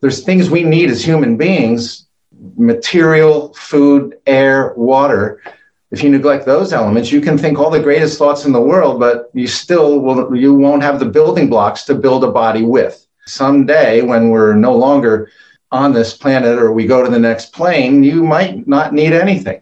There's 0.00 0.24
things 0.24 0.50
we 0.50 0.64
need 0.64 0.90
as 0.90 1.04
human 1.04 1.36
beings 1.36 2.08
material, 2.56 3.54
food, 3.54 4.18
air, 4.26 4.74
water, 4.76 5.42
if 5.90 6.02
you 6.02 6.08
neglect 6.08 6.46
those 6.46 6.72
elements, 6.72 7.12
you 7.12 7.20
can 7.20 7.36
think 7.36 7.58
all 7.58 7.70
the 7.70 7.78
greatest 7.80 8.18
thoughts 8.18 8.46
in 8.46 8.52
the 8.52 8.60
world, 8.60 8.98
but 8.98 9.30
you 9.34 9.46
still 9.46 10.00
will 10.00 10.34
you 10.34 10.54
won't 10.54 10.82
have 10.82 10.98
the 10.98 11.04
building 11.04 11.48
blocks 11.50 11.84
to 11.84 11.94
build 11.94 12.24
a 12.24 12.30
body 12.30 12.62
with. 12.62 13.06
Someday, 13.26 14.00
when 14.00 14.30
we're 14.30 14.54
no 14.54 14.74
longer 14.74 15.30
on 15.70 15.92
this 15.92 16.16
planet 16.16 16.58
or 16.58 16.72
we 16.72 16.86
go 16.86 17.04
to 17.04 17.10
the 17.10 17.18
next 17.18 17.52
plane, 17.52 18.02
you 18.02 18.24
might 18.24 18.66
not 18.66 18.92
need 18.92 19.12
anything. 19.12 19.60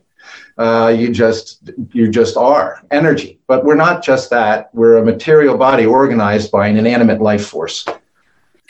Uh, 0.56 0.94
you 0.96 1.10
just 1.10 1.70
you 1.92 2.08
just 2.08 2.36
are 2.36 2.80
energy, 2.90 3.40
but 3.48 3.64
we're 3.64 3.74
not 3.74 4.04
just 4.04 4.30
that. 4.30 4.70
We're 4.74 4.98
a 4.98 5.04
material 5.04 5.56
body 5.56 5.86
organized 5.86 6.52
by 6.52 6.68
an 6.68 6.76
inanimate 6.76 7.20
life 7.20 7.46
force. 7.46 7.86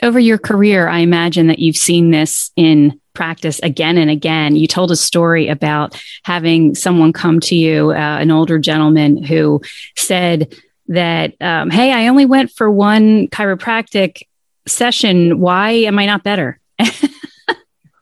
Over 0.02 0.18
your 0.18 0.38
career, 0.38 0.88
I 0.88 1.00
imagine 1.00 1.48
that 1.48 1.58
you've 1.58 1.76
seen 1.76 2.10
this 2.10 2.52
in 2.56 2.99
practice 3.14 3.58
again 3.60 3.98
and 3.98 4.10
again. 4.10 4.56
You 4.56 4.66
told 4.66 4.90
a 4.90 4.96
story 4.96 5.48
about 5.48 6.00
having 6.24 6.74
someone 6.74 7.12
come 7.12 7.40
to 7.40 7.54
you, 7.54 7.90
uh, 7.90 7.94
an 7.94 8.30
older 8.30 8.58
gentleman 8.58 9.22
who 9.22 9.60
said 9.96 10.54
that, 10.88 11.34
um, 11.40 11.70
Hey, 11.70 11.92
I 11.92 12.08
only 12.08 12.26
went 12.26 12.50
for 12.50 12.70
one 12.70 13.28
chiropractic 13.28 14.22
session. 14.66 15.40
Why 15.40 15.70
am 15.70 15.98
I 15.98 16.06
not 16.06 16.22
better? 16.22 16.58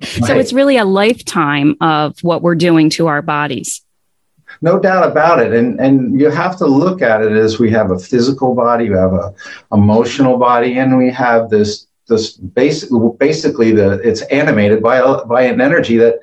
So 0.01 0.39
it's 0.39 0.53
really 0.53 0.77
a 0.77 0.85
lifetime 0.85 1.75
of 1.81 2.19
what 2.23 2.43
we're 2.43 2.55
doing 2.55 2.89
to 2.91 3.09
our 3.09 3.21
bodies. 3.21 3.83
No 4.63 4.79
doubt 4.79 5.09
about 5.09 5.41
it. 5.41 5.53
And, 5.53 5.79
and 5.81 6.21
you 6.21 6.31
have 6.31 6.57
to 6.59 6.67
look 6.67 7.03
at 7.03 7.21
it 7.21 7.33
as 7.33 7.59
we 7.59 7.71
have 7.71 7.91
a 7.91 7.99
physical 7.99 8.55
body, 8.55 8.89
we 8.89 8.97
have 8.97 9.13
a 9.13 9.35
emotional 9.73 10.39
body, 10.39 10.79
and 10.79 10.97
we 10.97 11.11
have 11.11 11.51
this 11.51 11.88
this 12.09 12.33
basic, 12.33 12.91
basically 13.19 13.73
the 13.73 14.01
it's 14.01 14.23
animated 14.23 14.83
by 14.83 15.01
by 15.25 15.43
an 15.43 15.61
energy 15.61 15.97
that 15.99 16.21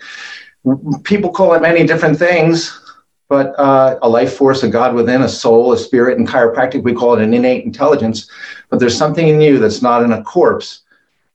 people 1.03 1.31
call 1.31 1.53
it 1.53 1.61
many 1.61 1.85
different 1.85 2.17
things, 2.17 2.79
but 3.27 3.57
uh, 3.59 3.99
a 4.01 4.09
life 4.09 4.35
force, 4.35 4.63
a 4.63 4.67
God 4.67 4.93
within, 4.95 5.21
a 5.21 5.29
soul, 5.29 5.73
a 5.73 5.77
spirit. 5.77 6.17
In 6.17 6.25
chiropractic, 6.25 6.83
we 6.83 6.93
call 6.93 7.15
it 7.15 7.21
an 7.21 7.33
innate 7.33 7.65
intelligence. 7.65 8.29
But 8.69 8.79
there's 8.79 8.97
something 8.97 9.27
in 9.27 9.41
you 9.41 9.59
that's 9.59 9.81
not 9.81 10.03
in 10.03 10.11
a 10.11 10.23
corpse 10.23 10.81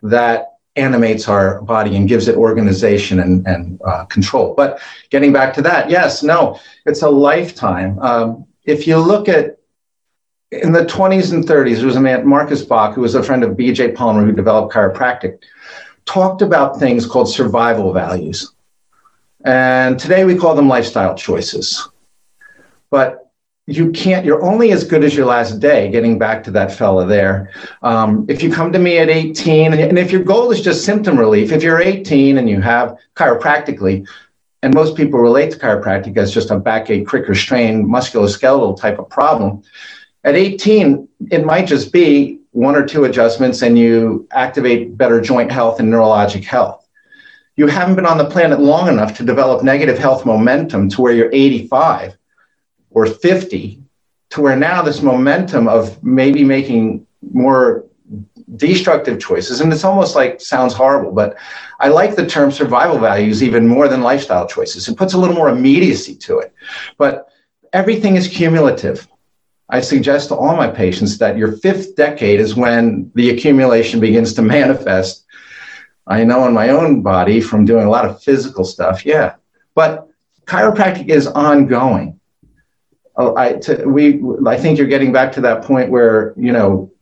that 0.03 0.55
animates 0.77 1.29
our 1.29 1.63
body 1.63 1.97
and 1.97 2.09
gives 2.09 2.29
it 2.29 2.37
organization 2.37 3.21
and, 3.21 3.47
and 3.47 3.81
uh, 3.85 4.05
control. 4.07 4.55
But 4.55 4.81
getting 5.11 5.33
back 5.33 5.53
to 5.55 5.63
that, 5.63 5.91
yes, 5.91 6.23
no, 6.23 6.59
it's 6.87 7.03
a 7.03 7.11
lifetime. 7.11 7.99
Um, 7.99 8.47
if 8.65 8.87
you 8.87 8.99
look 8.99 9.29
at 9.29 9.59
in 10.53 10.73
the 10.73 10.85
20s 10.85 11.33
and 11.33 11.45
30s, 11.45 11.77
there 11.77 11.87
was 11.87 11.97
a 11.97 12.01
man, 12.01 12.27
Marcus 12.27 12.63
Bach, 12.63 12.95
who 12.95 13.03
was 13.03 13.15
a 13.15 13.23
friend 13.23 13.45
of 13.45 13.57
B.J. 13.57 13.93
Palmer, 13.93 14.25
who 14.25 14.33
developed 14.33 14.75
chiropractic, 14.75 15.39
talked 16.07 16.43
about 16.43 16.79
things 16.79 17.07
called 17.07 17.29
survival 17.29 17.93
values. 17.93 18.53
And 19.45 19.99
today 19.99 20.25
we 20.25 20.37
call 20.37 20.55
them 20.55 20.69
lifestyle 20.69 21.15
choices. 21.15 21.89
But 22.91 23.31
you 23.67 23.93
can't, 23.93 24.27
you're 24.27 24.43
only 24.43 24.73
as 24.73 24.83
good 24.83 25.05
as 25.05 25.15
your 25.15 25.27
last 25.27 25.61
day, 25.61 25.89
getting 25.91 26.19
back 26.19 26.43
to 26.45 26.51
that 26.51 26.73
fella 26.73 27.07
there. 27.07 27.53
Um, 27.83 28.27
if 28.29 28.43
you 28.43 28.53
come 28.53 28.73
to 28.73 28.81
me 28.81 28.99
at 28.99 29.09
18, 29.09 29.73
and 29.73 29.99
if 29.99 30.11
your 30.11 30.25
goal 30.25 30.51
is 30.51 30.61
just 30.61 30.85
symptom 30.85 31.17
relief, 31.17 31.53
if 31.53 31.63
you're 31.63 31.81
18 31.81 32.39
and 32.39 32.51
you 32.51 32.61
have 32.61 32.99
chiropractically, 33.15 34.07
and 34.63 34.75
most 34.75 34.97
people 34.97 35.21
relate 35.21 35.53
to 35.53 35.59
chiropractic 35.59 36.17
as 36.17 36.35
just 36.35 36.51
a 36.51 36.59
backache, 36.59 37.07
crick, 37.07 37.31
or 37.31 37.35
strain, 37.35 37.87
musculoskeletal 37.87 38.79
type 38.79 38.99
of 38.99 39.09
problem 39.09 39.63
at 40.25 40.35
18, 40.35 41.09
it 41.31 41.45
might 41.45 41.67
just 41.67 41.93
be 41.93 42.41
one 42.53 42.77
or 42.77 42.85
two 42.85 43.05
adjustments 43.05 43.63
and 43.63 43.79
you 43.79 44.27
activate 44.33 44.97
better 44.97 45.21
joint 45.21 45.51
health 45.51 45.81
and 45.81 45.93
neurologic 45.93 46.45
health. 46.45 46.89
You 47.57 47.67
haven't 47.67 47.97
been 47.97 48.07
on 48.07 48.19
the 48.19 48.29
planet 48.29 48.61
long 48.61 48.89
enough 48.89 49.17
to 49.19 49.25
develop 49.25 49.63
negative 49.63 49.99
health 49.99 50.25
momentum 50.25 50.89
to 50.91 51.01
where 51.01 51.13
you're 51.13 51.31
85 51.33 52.17
or 52.91 53.07
50, 53.07 53.83
to 54.31 54.41
where 54.41 54.57
now 54.57 54.83
this 54.83 55.03
momentum 55.03 55.69
of 55.69 56.03
maybe 56.03 56.45
making 56.45 57.07
more 57.33 57.85
destructive 58.57 59.21
choices, 59.21 59.61
and 59.61 59.73
it's 59.73 59.85
almost 59.85 60.17
like 60.17 60.41
sounds 60.41 60.75
horrible, 60.75 61.13
but 61.13 61.37
I 61.79 61.89
like 61.89 62.17
the 62.17 62.27
term 62.27 62.51
survival 62.51 62.99
values 62.99 63.43
even 63.43 63.67
more 63.67 63.89
than 63.89 64.03
lifestyle 64.03 64.47
choices. 64.47 64.89
It 64.89 64.97
puts 64.97 65.15
a 65.15 65.19
little 65.19 65.37
more 65.37 65.49
immediacy 65.49 66.17
to 66.17 66.39
it. 66.41 66.53
But 66.99 67.29
everything 67.73 68.17
is 68.17 68.29
cumulative. 68.29 69.07
I 69.71 69.81
suggest 69.81 70.29
to 70.29 70.37
all 70.37 70.57
my 70.57 70.69
patients 70.69 71.19
that 71.19 71.37
your 71.37 71.53
fifth 71.53 71.97
decade 71.97 72.41
is 72.41 72.55
when 72.55 73.11
the 73.15 73.31
accumulation 73.31 74.01
begins 74.01 74.35
to 74.35 74.43
manifest. 74.59 75.25
I 76.07 76.25
know 76.25 76.47
in 76.47 76.53
my 76.53 76.71
own 76.71 77.03
body 77.03 77.41
from 77.41 77.65
doing 77.65 77.87
a 77.87 77.91
lot 77.91 78.05
of 78.05 78.23
physical 78.23 78.65
stuff, 78.65 79.07
yeah. 79.07 79.37
But 79.75 80.09
chiropractic 80.45 81.09
is 81.09 81.27
ongoing. 81.27 82.19
Oh, 83.17 83.37
I, 83.37 83.55
to, 83.55 83.85
we, 83.87 84.21
I 84.47 84.57
think 84.57 84.79
you're 84.79 84.89
getting 84.89 85.13
back 85.13 85.33
to 85.33 85.41
that 85.43 85.63
point 85.63 85.91
where, 85.91 86.35
you 86.37 86.53
know, 86.53 86.93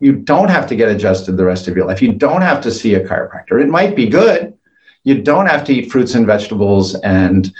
you 0.00 0.12
don't 0.12 0.48
have 0.48 0.66
to 0.68 0.76
get 0.76 0.88
adjusted 0.88 1.36
the 1.36 1.44
rest 1.44 1.68
of 1.68 1.76
your 1.76 1.86
life. 1.86 2.02
You 2.02 2.12
don't 2.12 2.42
have 2.42 2.60
to 2.62 2.70
see 2.70 2.94
a 2.94 3.06
chiropractor. 3.06 3.62
It 3.62 3.68
might 3.68 3.94
be 3.94 4.08
good. 4.08 4.54
You 5.04 5.22
don't 5.22 5.46
have 5.46 5.64
to 5.64 5.74
eat 5.74 5.92
fruits 5.92 6.14
and 6.14 6.26
vegetables 6.26 6.94
and 6.96 7.52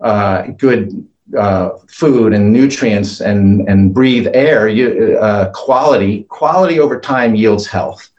uh, 0.00 0.42
good 0.56 1.06
uh, 1.36 1.70
food 1.88 2.32
and 2.32 2.52
nutrients 2.52 3.20
and, 3.20 3.68
and 3.68 3.94
breathe 3.94 4.28
air, 4.34 4.68
you, 4.68 5.18
uh, 5.18 5.50
quality, 5.52 6.24
quality 6.24 6.78
over 6.80 7.00
time 7.00 7.34
yields 7.34 7.66
health. 7.66 8.10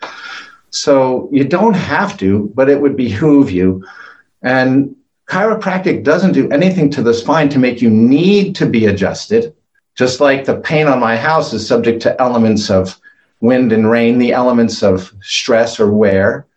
So 0.72 1.29
you 1.32 1.43
don't 1.43 1.75
have 1.75 2.17
to, 2.17 2.51
but 2.55 2.70
it 2.70 2.82
would 2.82 2.98
behoove 2.98 3.51
you. 3.51 3.86
And 4.41 4.96
chiropractic 5.27 6.03
doesn't 6.03 6.34
do 6.34 6.50
anything 6.50 6.89
to 6.91 7.01
the 7.01 7.13
spine 7.13 7.50
to 7.50 7.60
make 7.60 7.82
you 7.82 7.89
need 7.89 8.55
to 8.55 8.65
be 8.65 8.86
adjusted. 8.88 9.55
Just 9.96 10.20
like 10.20 10.46
the 10.46 10.60
paint 10.60 10.89
on 10.89 11.00
my 11.00 11.15
house 11.15 11.53
is 11.53 11.67
subject 11.67 12.01
to 12.03 12.20
elements 12.20 12.70
of 12.70 13.00
wind 13.41 13.72
and 13.72 13.89
rain, 13.89 14.17
the 14.17 14.34
elements 14.34 14.82
of 14.82 15.13
stress 15.22 15.79
or 15.79 15.91
wear 15.91 16.48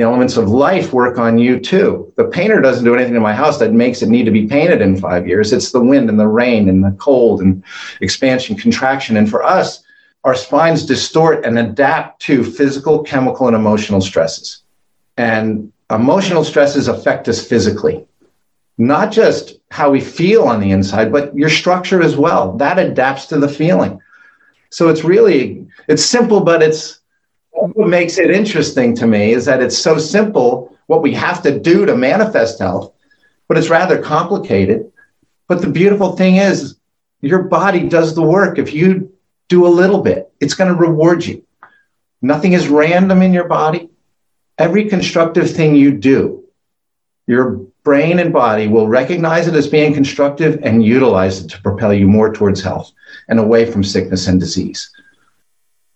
the 0.00 0.06
elements 0.06 0.38
of 0.38 0.48
life 0.48 0.94
work 0.94 1.18
on 1.18 1.36
you 1.36 1.60
too. 1.60 2.10
The 2.16 2.24
painter 2.24 2.62
doesn't 2.62 2.86
do 2.86 2.94
anything 2.94 3.12
to 3.12 3.20
my 3.20 3.34
house 3.34 3.58
that 3.58 3.74
makes 3.74 4.00
it 4.00 4.08
need 4.08 4.24
to 4.24 4.30
be 4.30 4.46
painted 4.46 4.80
in 4.80 4.96
five 4.96 5.28
years. 5.28 5.52
It's 5.52 5.72
the 5.72 5.84
wind 5.84 6.08
and 6.08 6.18
the 6.18 6.26
rain 6.26 6.70
and 6.70 6.82
the 6.82 6.92
cold 6.92 7.42
and 7.42 7.62
expansion, 8.00 8.56
contraction. 8.56 9.18
And 9.18 9.28
for 9.28 9.42
us, 9.42 9.82
our 10.24 10.34
spines 10.34 10.86
distort 10.86 11.44
and 11.44 11.58
adapt 11.58 12.22
to 12.22 12.42
physical, 12.42 13.02
chemical, 13.02 13.46
and 13.46 13.54
emotional 13.54 14.00
stresses. 14.00 14.62
And 15.18 15.70
emotional 15.90 16.44
stresses 16.44 16.88
affect 16.88 17.28
us 17.28 17.46
physically, 17.46 18.06
not 18.78 19.12
just 19.12 19.58
how 19.70 19.90
we 19.90 20.00
feel 20.00 20.44
on 20.44 20.60
the 20.60 20.70
inside, 20.70 21.12
but 21.12 21.36
your 21.36 21.50
structure 21.50 22.02
as 22.02 22.16
well. 22.16 22.56
That 22.56 22.78
adapts 22.78 23.26
to 23.26 23.38
the 23.38 23.48
feeling. 23.48 24.00
So 24.70 24.88
it's 24.88 25.04
really, 25.04 25.66
it's 25.88 26.02
simple, 26.02 26.40
but 26.40 26.62
it's 26.62 26.99
what 27.68 27.88
makes 27.88 28.18
it 28.18 28.30
interesting 28.30 28.94
to 28.96 29.06
me 29.06 29.32
is 29.32 29.44
that 29.44 29.62
it's 29.62 29.78
so 29.78 29.98
simple 29.98 30.76
what 30.86 31.02
we 31.02 31.14
have 31.14 31.42
to 31.42 31.58
do 31.58 31.86
to 31.86 31.96
manifest 31.96 32.58
health, 32.58 32.92
but 33.48 33.58
it's 33.58 33.70
rather 33.70 34.00
complicated. 34.00 34.90
But 35.48 35.60
the 35.60 35.70
beautiful 35.70 36.16
thing 36.16 36.36
is, 36.36 36.76
your 37.20 37.42
body 37.42 37.88
does 37.88 38.14
the 38.14 38.22
work. 38.22 38.58
If 38.58 38.72
you 38.72 39.12
do 39.48 39.66
a 39.66 39.68
little 39.68 40.00
bit, 40.00 40.32
it's 40.40 40.54
going 40.54 40.72
to 40.72 40.78
reward 40.78 41.24
you. 41.24 41.44
Nothing 42.22 42.52
is 42.52 42.68
random 42.68 43.22
in 43.22 43.32
your 43.32 43.48
body. 43.48 43.90
Every 44.58 44.86
constructive 44.88 45.50
thing 45.50 45.74
you 45.74 45.92
do, 45.92 46.44
your 47.26 47.66
brain 47.82 48.18
and 48.18 48.32
body 48.32 48.68
will 48.68 48.88
recognize 48.88 49.48
it 49.48 49.54
as 49.54 49.66
being 49.66 49.94
constructive 49.94 50.60
and 50.62 50.84
utilize 50.84 51.40
it 51.40 51.48
to 51.48 51.62
propel 51.62 51.94
you 51.94 52.06
more 52.06 52.32
towards 52.32 52.62
health 52.62 52.92
and 53.28 53.38
away 53.38 53.70
from 53.70 53.84
sickness 53.84 54.26
and 54.26 54.38
disease. 54.38 54.90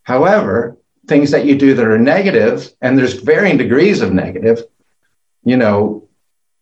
However, 0.03 0.77
things 1.07 1.31
that 1.31 1.45
you 1.45 1.57
do 1.57 1.75
that 1.75 1.85
are 1.85 1.99
negative, 1.99 2.73
and 2.81 2.99
there's 2.99 3.15
varying 3.15 3.57
degrees 3.57 4.01
of 4.01 4.13
negative, 4.13 4.63
you 5.45 5.57
know, 5.57 6.09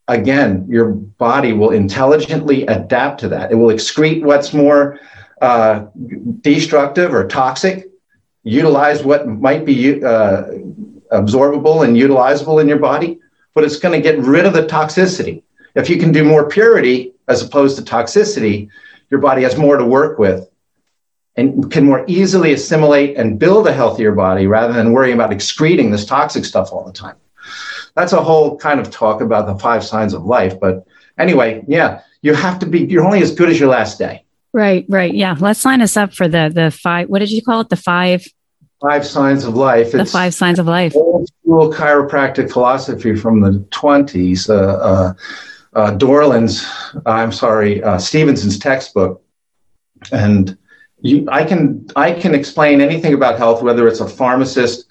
again, 0.09 0.67
your 0.69 0.91
body 0.91 1.53
will 1.53 1.71
intelligently 1.71 2.67
adapt 2.67 3.21
to 3.21 3.29
that. 3.29 3.53
It 3.53 3.55
will 3.55 3.73
excrete 3.75 4.23
what's 4.23 4.53
more 4.53 4.99
uh, 5.41 5.87
destructive 6.41 7.15
or 7.15 7.27
toxic, 7.27 7.91
utilize 8.43 9.05
what 9.05 9.29
might 9.29 9.65
be 9.65 10.05
uh, 10.05 10.45
absorbable 11.13 11.85
and 11.85 11.97
utilizable 11.97 12.61
in 12.61 12.69
your 12.69 12.79
body, 12.79 13.21
but 13.55 13.65
it's 13.65 13.79
going 13.79 13.95
to 13.95 14.01
get 14.01 14.19
rid 14.19 14.47
of 14.47 14.53
the 14.53 14.67
toxicity. 14.67 15.43
If 15.75 15.89
you 15.89 15.99
can 15.99 16.13
do 16.13 16.25
more 16.25 16.49
purity 16.49 17.15
as 17.29 17.43
opposed 17.43 17.77
to 17.77 17.83
toxicity, 17.83 18.69
your 19.11 19.21
body 19.21 19.43
has 19.43 19.57
more 19.57 19.77
to 19.77 19.85
work 19.85 20.19
with 20.19 20.49
and 21.37 21.71
can 21.71 21.85
more 21.85 22.05
easily 22.07 22.53
assimilate 22.53 23.17
and 23.17 23.39
build 23.39 23.67
a 23.67 23.73
healthier 23.73 24.13
body 24.13 24.47
rather 24.47 24.73
than 24.73 24.93
worrying 24.93 25.15
about 25.15 25.33
excreting 25.33 25.91
this 25.91 26.05
toxic 26.05 26.45
stuff 26.45 26.73
all 26.73 26.85
the 26.85 26.93
time. 26.93 27.17
That's 27.95 28.13
a 28.13 28.23
whole 28.23 28.57
kind 28.59 28.81
of 28.81 28.91
talk 28.91 29.21
about 29.21 29.47
the 29.47 29.59
five 29.59 29.85
signs 29.85 30.15
of 30.15 30.25
life. 30.25 30.59
But 30.61 30.87
anyway, 31.19 31.65
yeah, 31.67 32.03
you 32.23 32.35
have 32.35 32.59
to 32.61 32.67
be, 32.67 32.81
you're 32.85 33.05
only 33.05 33.23
as 33.23 33.35
good 33.35 33.49
as 33.49 33.59
your 33.59 33.69
last 33.69 33.99
day. 33.99 34.25
Right, 34.53 34.85
right. 34.89 35.15
Yeah. 35.15 35.37
Let's 35.39 35.61
sign 35.61 35.81
us 35.81 35.97
up 35.97 36.13
for 36.13 36.29
the 36.29 36.51
the 36.55 36.71
five 36.71 37.09
what 37.09 37.21
did 37.21 37.31
you 37.31 37.43
call 37.43 37.61
it? 37.61 37.71
The 37.71 37.77
five 37.77 38.27
five 38.83 39.07
signs 39.07 39.45
of 39.45 39.55
life. 39.55 39.93
The 39.93 40.01
it's 40.01 40.13
five 40.13 40.35
signs 40.35 40.59
of 40.59 40.67
life. 40.67 40.95
Old 40.95 41.29
school 41.29 41.73
chiropractic 41.73 42.53
philosophy 42.53 43.17
from 43.17 43.41
the 43.41 43.61
20s. 43.71 44.51
Uh, 44.51 44.55
uh, 44.55 45.15
uh, 45.75 45.93
Dorland's, 45.93 46.67
I'm 47.07 47.33
sorry, 47.33 47.83
uh, 47.83 47.99
Stephenson's 47.99 48.59
textbook. 48.59 49.23
And 50.11 50.59
you, 51.03 51.27
I 51.31 51.45
can 51.45 51.87
I 51.97 52.13
can 52.13 52.35
explain 52.35 52.81
anything 52.81 53.13
about 53.13 53.37
health, 53.37 53.63
whether 53.63 53.87
it's 53.89 54.01
a 54.01 54.09
pharmacist, 54.09 54.87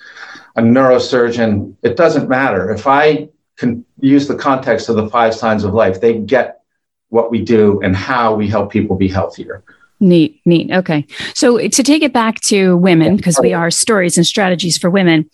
a 0.55 0.61
neurosurgeon. 0.61 1.75
It 1.83 1.95
doesn't 1.97 2.29
matter. 2.29 2.71
If 2.71 2.85
I 2.85 3.29
can 3.57 3.85
use 3.99 4.27
the 4.27 4.35
context 4.35 4.89
of 4.89 4.97
the 4.97 5.09
five 5.09 5.33
signs 5.33 5.63
of 5.63 5.73
life, 5.73 6.01
they 6.01 6.19
get 6.19 6.61
what 7.09 7.31
we 7.31 7.41
do 7.41 7.79
and 7.81 7.95
how 7.95 8.33
we 8.33 8.47
help 8.47 8.71
people 8.71 8.95
be 8.95 9.07
healthier. 9.07 9.63
Neat, 9.99 10.41
neat. 10.45 10.71
Okay. 10.71 11.05
So 11.35 11.59
to 11.59 11.83
take 11.83 12.01
it 12.01 12.11
back 12.11 12.41
to 12.41 12.75
women, 12.75 13.15
because 13.15 13.39
we 13.39 13.53
are 13.53 13.69
stories 13.69 14.17
and 14.17 14.25
strategies 14.25 14.77
for 14.77 14.89
women, 14.89 15.29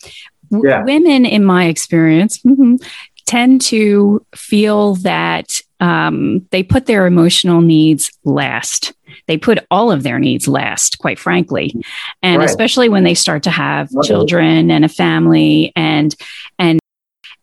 yeah. 0.52 0.84
women, 0.84 1.26
in 1.26 1.46
my 1.46 1.66
experience, 1.66 2.40
mm-hmm, 2.40 2.76
tend 3.26 3.62
to 3.62 4.26
feel 4.36 4.96
that 4.96 5.62
um, 5.80 6.46
they 6.52 6.64
put 6.64 6.86
their 6.86 7.06
emotional 7.06 7.62
needs 7.62 8.12
last 8.26 8.94
they 9.26 9.38
put 9.38 9.66
all 9.72 9.92
of 9.92 10.04
their 10.04 10.20
needs 10.20 10.48
last, 10.48 11.00
quite 11.00 11.20
frankly. 11.20 11.74
And 12.22 12.40
right. 12.40 12.50
especially 12.50 12.90
when 12.90 13.04
they 13.04 13.16
start 13.16 13.44
to 13.44 13.52
have 13.52 13.90
right. 13.94 14.06
children 14.06 14.72
and 14.72 14.86
a 14.86 14.90
family 14.90 15.74
and 15.76 16.16
and 16.60 16.80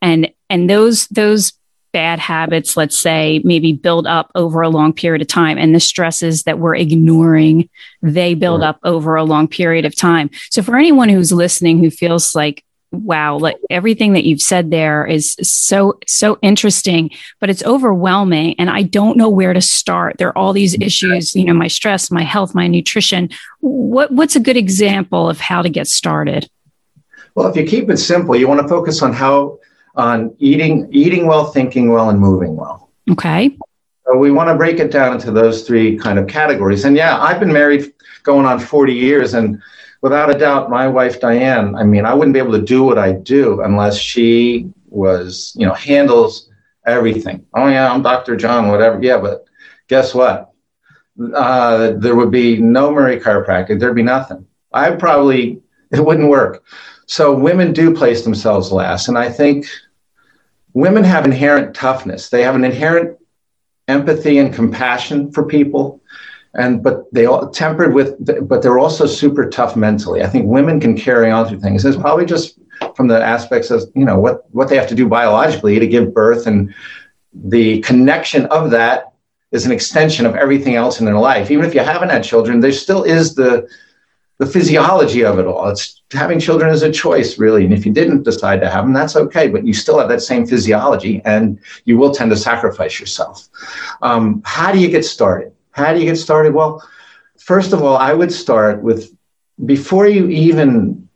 and 0.00 0.32
and 0.48 0.70
those 0.70 1.06
those 1.08 1.52
bad 1.94 2.18
habits, 2.18 2.76
let's 2.76 2.98
say, 2.98 3.40
maybe 3.44 3.72
build 3.72 4.04
up 4.06 4.30
over 4.34 4.60
a 4.62 4.68
long 4.68 4.92
period 4.92 5.22
of 5.22 5.28
time. 5.28 5.56
And 5.56 5.72
the 5.72 5.80
stresses 5.80 6.42
that 6.42 6.58
we're 6.58 6.74
ignoring, 6.74 7.70
they 8.02 8.34
build 8.34 8.62
right. 8.62 8.70
up 8.70 8.80
over 8.82 9.14
a 9.14 9.22
long 9.22 9.46
period 9.46 9.84
of 9.84 9.94
time. 9.94 10.28
So 10.50 10.60
for 10.60 10.76
anyone 10.76 11.08
who's 11.08 11.32
listening 11.32 11.78
who 11.78 11.90
feels 11.90 12.34
like 12.34 12.64
wow 12.94 13.36
like 13.36 13.56
everything 13.70 14.12
that 14.12 14.24
you've 14.24 14.42
said 14.42 14.70
there 14.70 15.06
is 15.06 15.36
so 15.42 15.98
so 16.06 16.38
interesting 16.42 17.10
but 17.40 17.50
it's 17.50 17.64
overwhelming 17.64 18.54
and 18.58 18.70
i 18.70 18.82
don't 18.82 19.16
know 19.16 19.28
where 19.28 19.52
to 19.52 19.60
start. 19.60 20.16
There 20.18 20.28
are 20.28 20.38
all 20.38 20.52
these 20.52 20.74
mm-hmm. 20.74 20.82
issues 20.82 21.34
you 21.34 21.44
know 21.44 21.54
my 21.54 21.68
stress 21.68 22.10
my 22.10 22.22
health 22.22 22.54
my 22.54 22.66
nutrition. 22.66 23.30
What 23.60 24.10
what's 24.12 24.36
a 24.36 24.40
good 24.40 24.56
example 24.56 25.28
of 25.28 25.40
how 25.40 25.62
to 25.62 25.68
get 25.68 25.86
started? 25.88 26.48
Well 27.34 27.48
if 27.48 27.56
you 27.56 27.64
keep 27.64 27.90
it 27.90 27.98
simple 27.98 28.36
you 28.36 28.48
want 28.48 28.60
to 28.60 28.68
focus 28.68 29.02
on 29.02 29.12
how 29.12 29.58
on 29.96 30.34
eating 30.38 30.88
eating 30.92 31.26
well 31.26 31.46
thinking 31.46 31.90
well 31.90 32.10
and 32.10 32.18
moving 32.18 32.56
well. 32.56 32.90
Okay. 33.10 33.56
So 34.06 34.16
we 34.18 34.30
want 34.30 34.48
to 34.48 34.54
break 34.54 34.78
it 34.78 34.90
down 34.90 35.14
into 35.14 35.30
those 35.30 35.66
three 35.66 35.96
kind 35.96 36.18
of 36.18 36.26
categories. 36.26 36.84
And 36.84 36.96
yeah 36.96 37.20
i've 37.20 37.40
been 37.40 37.52
married 37.52 37.92
going 38.22 38.46
on 38.46 38.58
40 38.58 38.94
years 38.94 39.34
and 39.34 39.60
without 40.04 40.28
a 40.28 40.38
doubt, 40.38 40.68
my 40.68 40.86
wife 40.86 41.18
Diane. 41.18 41.74
I 41.74 41.82
mean, 41.82 42.04
I 42.04 42.12
wouldn't 42.12 42.34
be 42.34 42.38
able 42.38 42.52
to 42.52 42.60
do 42.60 42.84
what 42.84 42.98
I 42.98 43.12
do 43.12 43.62
unless 43.62 43.96
she 43.96 44.70
was, 44.90 45.54
you 45.56 45.66
know, 45.66 45.72
handles 45.72 46.50
everything. 46.84 47.46
Oh 47.54 47.68
yeah, 47.68 47.90
I'm 47.90 48.02
Dr. 48.02 48.36
John, 48.36 48.68
whatever. 48.68 49.02
Yeah, 49.02 49.16
but 49.16 49.46
guess 49.88 50.14
what? 50.14 50.52
Uh, 51.34 51.92
there 51.96 52.16
would 52.16 52.30
be 52.30 52.58
no 52.58 52.92
Murray 52.92 53.18
chiropractic. 53.18 53.80
There'd 53.80 53.96
be 53.96 54.02
nothing. 54.02 54.46
I 54.74 54.90
probably 54.90 55.62
it 55.90 56.04
wouldn't 56.04 56.28
work. 56.28 56.62
So 57.06 57.34
women 57.34 57.72
do 57.72 57.94
place 57.94 58.24
themselves 58.24 58.70
last, 58.70 59.08
and 59.08 59.16
I 59.16 59.30
think 59.30 59.64
women 60.74 61.04
have 61.04 61.24
inherent 61.24 61.74
toughness. 61.74 62.28
They 62.28 62.42
have 62.42 62.56
an 62.56 62.64
inherent 62.64 63.18
empathy 63.88 64.36
and 64.36 64.52
compassion 64.52 65.32
for 65.32 65.46
people 65.46 66.02
and 66.54 66.82
but 66.82 67.12
they 67.12 67.26
all 67.26 67.48
tempered 67.50 67.94
with 67.94 68.14
but 68.48 68.62
they're 68.62 68.78
also 68.78 69.06
super 69.06 69.48
tough 69.48 69.76
mentally. 69.76 70.22
I 70.22 70.28
think 70.28 70.46
women 70.46 70.80
can 70.80 70.96
carry 70.96 71.30
on 71.30 71.48
through 71.48 71.60
things. 71.60 71.84
It's 71.84 71.96
probably 71.96 72.26
just 72.26 72.58
from 72.94 73.08
the 73.08 73.22
aspects 73.22 73.70
of 73.70 73.82
you 73.94 74.04
know 74.04 74.18
what 74.18 74.44
what 74.52 74.68
they 74.68 74.76
have 74.76 74.88
to 74.88 74.94
do 74.94 75.08
biologically 75.08 75.78
to 75.78 75.86
give 75.86 76.14
birth. 76.14 76.46
And 76.46 76.74
the 77.32 77.80
connection 77.80 78.46
of 78.46 78.70
that 78.70 79.12
is 79.50 79.66
an 79.66 79.72
extension 79.72 80.26
of 80.26 80.34
everything 80.36 80.76
else 80.76 81.00
in 81.00 81.06
their 81.06 81.18
life. 81.18 81.50
Even 81.50 81.64
if 81.64 81.74
you 81.74 81.80
haven't 81.80 82.10
had 82.10 82.22
children 82.22 82.60
there 82.60 82.72
still 82.72 83.02
is 83.02 83.34
the 83.34 83.68
the 84.38 84.46
physiology 84.46 85.24
of 85.24 85.38
it 85.38 85.46
all. 85.46 85.68
It's 85.68 86.02
having 86.12 86.40
children 86.40 86.72
is 86.74 86.82
a 86.82 86.90
choice 86.90 87.38
really. 87.38 87.64
And 87.64 87.72
if 87.72 87.86
you 87.86 87.92
didn't 87.92 88.24
decide 88.24 88.60
to 88.60 88.70
have 88.70 88.84
them 88.84 88.92
that's 88.92 89.16
okay. 89.16 89.48
But 89.48 89.66
you 89.66 89.72
still 89.72 89.98
have 89.98 90.08
that 90.08 90.22
same 90.22 90.46
physiology 90.46 91.20
and 91.24 91.58
you 91.84 91.98
will 91.98 92.14
tend 92.14 92.30
to 92.30 92.36
sacrifice 92.36 93.00
yourself. 93.00 93.48
Um, 94.02 94.40
how 94.44 94.70
do 94.70 94.78
you 94.78 94.88
get 94.88 95.04
started 95.04 95.53
how 95.74 95.92
do 95.92 95.98
you 95.98 96.06
get 96.06 96.16
started? 96.16 96.54
Well, 96.54 96.82
first 97.38 97.72
of 97.72 97.82
all, 97.82 97.96
I 97.96 98.12
would 98.12 98.32
start 98.32 98.82
with 98.82 99.12
before 99.66 100.06
you 100.06 100.28
even 100.28 101.08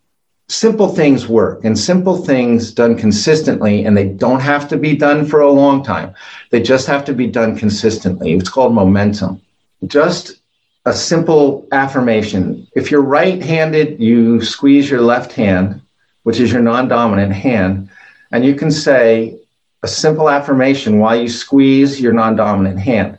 simple 0.49 0.89
things 0.89 1.29
work 1.29 1.65
and 1.65 1.79
simple 1.79 2.25
things 2.25 2.73
done 2.73 2.97
consistently 2.97 3.85
and 3.85 3.97
they 3.97 4.09
don't 4.09 4.41
have 4.41 4.67
to 4.69 4.77
be 4.77 4.97
done 4.97 5.25
for 5.25 5.41
a 5.41 5.51
long 5.51 5.85
time. 5.85 6.13
They 6.51 6.61
just 6.61 6.87
have 6.89 7.05
to 7.05 7.13
be 7.13 7.27
done 7.27 7.57
consistently. 7.57 8.33
It's 8.33 8.49
called 8.49 8.75
momentum. 8.75 9.41
Just 9.87 10.41
a 10.87 10.93
simple 10.93 11.69
affirmation. 11.71 12.67
If 12.75 12.91
you're 12.91 13.03
right-handed, 13.03 14.01
you 14.01 14.43
squeeze 14.43 14.91
your 14.91 15.03
left 15.03 15.33
hand, 15.33 15.83
which 16.25 16.41
is 16.41 16.51
your 16.51 16.63
non-dominant 16.63 17.33
hand, 17.33 17.91
and 18.33 18.45
you 18.45 18.55
can 18.55 18.71
say 18.71 19.39
a 19.83 19.89
simple 19.89 20.29
affirmation 20.29 20.99
while 20.99 21.21
you 21.21 21.29
squeeze 21.29 22.01
your 22.01 22.13
non-dominant 22.13 22.81
hand. 22.81 23.18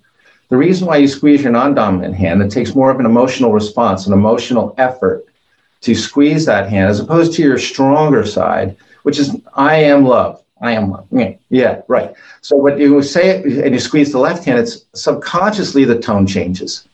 The 0.49 0.57
reason 0.57 0.88
why 0.88 0.97
you 0.97 1.07
squeeze 1.07 1.43
your 1.43 1.51
non 1.51 1.75
dominant 1.75 2.15
hand, 2.15 2.41
it 2.41 2.51
takes 2.51 2.75
more 2.75 2.89
of 2.89 2.99
an 2.99 3.05
emotional 3.05 3.53
response, 3.53 4.07
an 4.07 4.13
emotional 4.13 4.73
effort 4.77 5.25
to 5.81 5.95
squeeze 5.95 6.45
that 6.45 6.69
hand 6.69 6.89
as 6.89 6.99
opposed 6.99 7.33
to 7.33 7.41
your 7.41 7.57
stronger 7.57 8.25
side, 8.25 8.75
which 9.03 9.19
is 9.19 9.35
I 9.53 9.75
am 9.75 10.05
love. 10.05 10.43
I 10.62 10.73
am 10.73 10.91
love. 10.91 11.07
Yeah, 11.49 11.81
right. 11.88 12.13
So 12.41 12.57
when 12.57 12.79
you 12.79 13.01
say 13.01 13.29
it 13.29 13.45
and 13.63 13.73
you 13.73 13.79
squeeze 13.79 14.12
the 14.12 14.19
left 14.19 14.43
hand, 14.43 14.59
it's 14.59 14.85
subconsciously 14.93 15.85
the 15.85 15.99
tone 15.99 16.27
changes. 16.27 16.88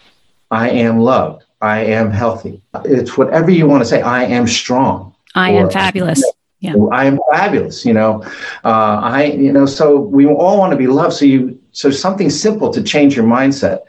I 0.51 0.69
am 0.69 0.99
loved. 0.99 1.45
I 1.61 1.79
am 1.85 2.11
healthy. 2.11 2.61
It's 2.83 3.17
whatever 3.17 3.49
you 3.49 3.65
want 3.67 3.81
to 3.81 3.89
say. 3.89 4.01
I 4.01 4.25
am 4.25 4.45
strong. 4.45 5.15
I 5.33 5.51
am 5.51 5.69
fabulous. 5.69 6.23
Yeah. 6.59 6.75
I 6.91 7.05
am 7.05 7.19
fabulous. 7.31 7.85
You 7.85 7.93
know, 7.93 8.23
uh, 8.63 8.99
I 9.01 9.25
you 9.25 9.51
know. 9.51 9.65
So 9.65 9.97
we 9.97 10.27
all 10.27 10.59
want 10.59 10.71
to 10.71 10.77
be 10.77 10.87
loved. 10.87 11.13
So 11.13 11.25
you 11.25 11.59
so 11.75 11.91
something 11.91 12.29
simple 12.29 12.71
to 12.71 12.81
change 12.81 13.15
your 13.15 13.25
mindset, 13.25 13.81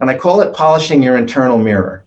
and 0.00 0.10
I 0.10 0.16
call 0.16 0.40
it 0.40 0.54
polishing 0.54 1.02
your 1.02 1.16
internal 1.16 1.58
mirror. 1.58 2.06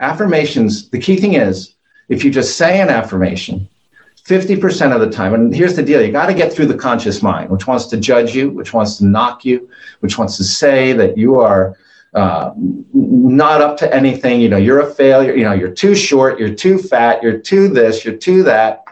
Affirmations. 0.00 0.90
The 0.90 0.98
key 0.98 1.16
thing 1.16 1.34
is 1.34 1.76
if 2.08 2.24
you 2.24 2.30
just 2.30 2.56
say 2.56 2.80
an 2.80 2.88
affirmation 2.88 3.68
50% 4.24 4.94
of 4.94 5.00
the 5.00 5.10
time, 5.10 5.34
and 5.34 5.54
here's 5.54 5.76
the 5.76 5.82
deal 5.82 6.02
you 6.02 6.10
got 6.10 6.26
to 6.26 6.34
get 6.34 6.52
through 6.52 6.66
the 6.66 6.76
conscious 6.76 7.22
mind, 7.22 7.50
which 7.50 7.66
wants 7.66 7.86
to 7.86 7.96
judge 7.98 8.34
you, 8.34 8.50
which 8.50 8.72
wants 8.72 8.96
to 8.96 9.04
knock 9.06 9.44
you, 9.44 9.68
which 10.00 10.18
wants 10.18 10.36
to 10.38 10.44
say 10.44 10.92
that 10.94 11.16
you 11.16 11.38
are 11.38 11.76
uh, 12.14 12.52
not 12.92 13.60
up 13.60 13.76
to 13.76 13.94
anything. 13.94 14.40
You 14.40 14.48
know, 14.48 14.56
you're 14.56 14.80
a 14.80 14.92
failure. 14.92 15.34
You 15.34 15.44
know, 15.44 15.52
you're 15.52 15.74
too 15.74 15.94
short, 15.94 16.40
you're 16.40 16.54
too 16.54 16.78
fat, 16.78 17.22
you're 17.22 17.38
too 17.38 17.68
this, 17.68 18.04
you're 18.04 18.16
too 18.16 18.42
that. 18.44 18.84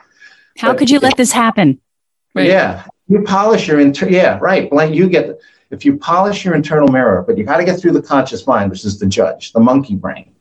How 0.59 0.73
but, 0.73 0.79
could 0.79 0.91
you 0.91 1.01
let 1.01 1.17
this 1.17 1.33
happen? 1.33 1.81
Right. 2.35 2.47
Yeah. 2.47 2.85
You 3.09 3.23
polish 3.23 3.67
your 3.67 3.81
inter, 3.81 4.09
yeah, 4.09 4.39
right. 4.41 4.71
Blank, 4.71 4.95
you 4.95 5.09
get, 5.09 5.39
if 5.73 5.85
you 5.85 5.97
polish 5.97 6.45
your 6.45 6.55
internal 6.55 6.89
mirror, 6.89 7.25
but 7.27 7.37
you 7.37 7.45
got 7.45 7.57
to 7.57 7.65
get 7.65 7.81
through 7.81 7.93
the 7.93 8.03
conscious 8.03 8.47
mind, 8.47 8.71
which 8.71 8.85
is 8.85 8.99
the 8.99 9.07
judge, 9.07 9.53
the 9.53 9.61
monkey 9.61 9.95
brain. 9.95 10.33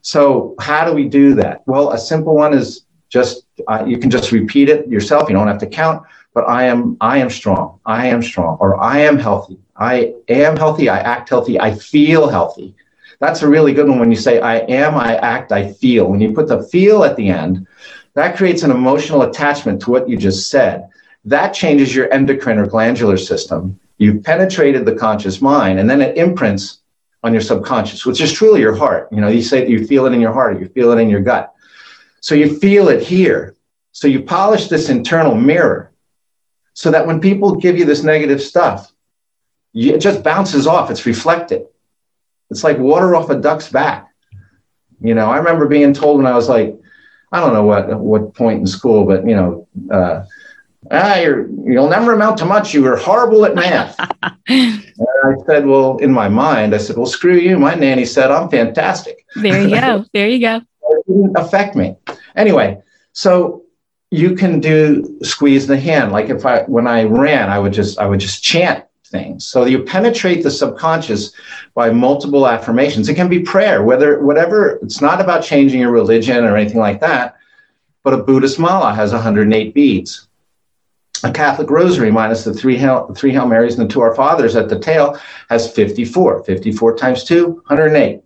So, 0.00 0.54
how 0.58 0.84
do 0.84 0.94
we 0.94 1.08
do 1.08 1.34
that? 1.34 1.62
Well, 1.66 1.92
a 1.92 1.98
simple 1.98 2.34
one 2.34 2.54
is 2.54 2.86
just 3.10 3.44
uh, 3.68 3.84
you 3.86 3.98
can 3.98 4.10
just 4.10 4.32
repeat 4.32 4.68
it 4.68 4.88
yourself. 4.88 5.28
You 5.28 5.34
don't 5.34 5.46
have 5.46 5.58
to 5.58 5.66
count. 5.66 6.02
But 6.32 6.48
I 6.48 6.64
am 6.64 6.96
I 7.00 7.18
am 7.18 7.28
strong. 7.28 7.80
I 7.84 8.06
am 8.06 8.22
strong, 8.22 8.56
or 8.60 8.80
I 8.80 8.98
am 9.00 9.18
healthy. 9.18 9.58
I 9.76 10.14
am 10.28 10.56
healthy. 10.56 10.88
I 10.88 11.00
act 11.00 11.28
healthy. 11.28 11.60
I 11.60 11.74
feel 11.74 12.28
healthy. 12.28 12.74
That's 13.18 13.42
a 13.42 13.48
really 13.48 13.74
good 13.74 13.88
one 13.88 13.98
when 13.98 14.10
you 14.10 14.16
say 14.16 14.40
I 14.40 14.58
am, 14.60 14.94
I 14.94 15.16
act, 15.16 15.52
I 15.52 15.72
feel. 15.72 16.06
When 16.06 16.20
you 16.20 16.32
put 16.32 16.48
the 16.48 16.62
feel 16.62 17.04
at 17.04 17.16
the 17.16 17.28
end, 17.28 17.66
that 18.14 18.36
creates 18.36 18.62
an 18.62 18.70
emotional 18.70 19.22
attachment 19.22 19.82
to 19.82 19.90
what 19.90 20.08
you 20.08 20.16
just 20.16 20.48
said. 20.50 20.88
That 21.26 21.52
changes 21.52 21.94
your 21.94 22.10
endocrine 22.12 22.58
or 22.58 22.66
glandular 22.66 23.18
system. 23.18 23.78
You've 24.00 24.24
penetrated 24.24 24.86
the 24.86 24.94
conscious 24.94 25.42
mind, 25.42 25.78
and 25.78 25.88
then 25.88 26.00
it 26.00 26.16
imprints 26.16 26.80
on 27.22 27.34
your 27.34 27.42
subconscious, 27.42 28.06
which 28.06 28.22
is 28.22 28.32
truly 28.32 28.60
your 28.60 28.74
heart. 28.74 29.08
You 29.12 29.20
know, 29.20 29.28
you 29.28 29.42
say 29.42 29.68
you 29.68 29.86
feel 29.86 30.06
it 30.06 30.14
in 30.14 30.22
your 30.22 30.32
heart, 30.32 30.58
you 30.58 30.68
feel 30.68 30.90
it 30.92 30.98
in 30.98 31.10
your 31.10 31.20
gut. 31.20 31.52
So 32.22 32.34
you 32.34 32.58
feel 32.58 32.88
it 32.88 33.02
here. 33.02 33.56
So 33.92 34.08
you 34.08 34.22
polish 34.22 34.68
this 34.68 34.88
internal 34.88 35.34
mirror 35.34 35.92
so 36.72 36.90
that 36.90 37.06
when 37.06 37.20
people 37.20 37.56
give 37.56 37.76
you 37.76 37.84
this 37.84 38.02
negative 38.02 38.40
stuff, 38.40 38.90
it 39.74 39.98
just 39.98 40.22
bounces 40.22 40.66
off. 40.66 40.90
It's 40.90 41.04
reflected. 41.04 41.66
It's 42.50 42.64
like 42.64 42.78
water 42.78 43.14
off 43.14 43.28
a 43.28 43.36
duck's 43.36 43.68
back. 43.68 44.08
You 45.02 45.14
know, 45.14 45.30
I 45.30 45.36
remember 45.36 45.68
being 45.68 45.92
told 45.92 46.16
when 46.16 46.26
I 46.26 46.34
was 46.34 46.48
like, 46.48 46.74
I 47.32 47.40
don't 47.40 47.52
know 47.52 47.64
what 47.64 48.00
what 48.00 48.34
point 48.34 48.60
in 48.60 48.66
school, 48.66 49.04
but 49.04 49.26
you 49.28 49.36
know, 49.36 49.68
uh, 49.90 50.24
ah, 50.90 51.16
you're 51.16 51.48
you'll 51.64 51.88
never 51.88 52.12
amount 52.12 52.38
to 52.38 52.44
much. 52.44 52.74
You 52.74 52.82
were 52.82 52.96
horrible 52.96 53.44
at 53.44 53.54
math. 53.54 53.98
and 54.48 54.84
I 55.24 55.34
said, 55.46 55.66
well, 55.66 55.98
in 55.98 56.12
my 56.12 56.28
mind, 56.28 56.74
I 56.74 56.78
said, 56.78 56.96
well, 56.96 57.06
screw 57.06 57.36
you. 57.36 57.58
My 57.58 57.74
nanny 57.74 58.04
said 58.04 58.30
I'm 58.30 58.48
fantastic. 58.48 59.24
There 59.36 59.60
you 59.60 59.70
go. 59.70 60.04
There 60.12 60.28
you 60.28 60.40
go. 60.40 60.56
it 60.90 61.06
didn't 61.06 61.38
affect 61.38 61.76
me. 61.76 61.96
Anyway, 62.36 62.80
so 63.12 63.64
you 64.10 64.34
can 64.34 64.60
do 64.60 65.18
squeeze 65.22 65.66
the 65.66 65.78
hand. 65.78 66.12
Like 66.12 66.28
if 66.30 66.44
I 66.44 66.62
when 66.62 66.86
I 66.86 67.04
ran, 67.04 67.48
I 67.50 67.58
would 67.58 67.72
just 67.72 67.98
I 67.98 68.06
would 68.06 68.20
just 68.20 68.42
chant 68.42 68.84
things. 69.04 69.44
So 69.44 69.64
you 69.64 69.82
penetrate 69.82 70.42
the 70.42 70.50
subconscious 70.50 71.32
by 71.74 71.90
multiple 71.90 72.46
affirmations. 72.46 73.08
It 73.08 73.14
can 73.14 73.28
be 73.28 73.40
prayer, 73.40 73.82
whether 73.82 74.22
whatever. 74.24 74.78
It's 74.82 75.00
not 75.00 75.20
about 75.20 75.44
changing 75.44 75.80
your 75.80 75.90
religion 75.90 76.44
or 76.44 76.56
anything 76.56 76.80
like 76.80 77.00
that. 77.00 77.36
But 78.02 78.14
a 78.14 78.22
Buddhist 78.22 78.58
mala 78.58 78.94
has 78.94 79.12
108 79.12 79.74
beads. 79.74 80.26
A 81.24 81.32
Catholic 81.32 81.70
rosary 81.70 82.10
minus 82.10 82.44
the 82.44 82.54
three 82.54 82.76
Hail, 82.76 83.12
three 83.14 83.32
Hail 83.32 83.46
Marys 83.46 83.78
and 83.78 83.88
the 83.88 83.92
two 83.92 84.00
Our 84.00 84.14
Fathers 84.14 84.56
at 84.56 84.68
the 84.68 84.78
tail 84.78 85.18
has 85.48 85.70
54. 85.70 86.44
54 86.44 86.96
times 86.96 87.24
2, 87.24 87.46
108. 87.66 88.20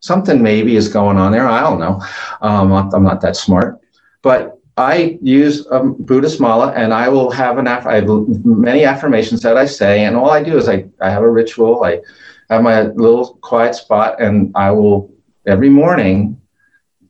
Something 0.00 0.42
maybe 0.42 0.76
is 0.76 0.88
going 0.88 1.16
on 1.16 1.32
there. 1.32 1.46
I 1.48 1.60
don't 1.60 1.80
know. 1.80 2.00
Um, 2.40 2.72
I'm 2.72 3.02
not 3.02 3.20
that 3.22 3.36
smart. 3.36 3.80
But 4.22 4.58
I 4.78 5.18
use 5.20 5.66
a 5.72 5.80
Buddhist 5.80 6.40
mala 6.40 6.72
and 6.72 6.94
I 6.94 7.08
will 7.08 7.32
have 7.32 7.58
an 7.58 7.66
aff- 7.66 7.86
I 7.86 7.96
have 7.96 8.08
many 8.44 8.84
affirmations 8.84 9.42
that 9.42 9.56
I 9.56 9.66
say, 9.66 10.04
and 10.04 10.16
all 10.16 10.30
I 10.30 10.42
do 10.42 10.56
is 10.56 10.68
I, 10.68 10.84
I 11.00 11.10
have 11.10 11.24
a 11.24 11.30
ritual. 11.30 11.82
I 11.82 12.00
have 12.48 12.62
my 12.62 12.82
little 12.82 13.38
quiet 13.42 13.74
spot, 13.74 14.20
and 14.20 14.52
I 14.54 14.70
will 14.70 15.12
every 15.46 15.68
morning 15.68 16.40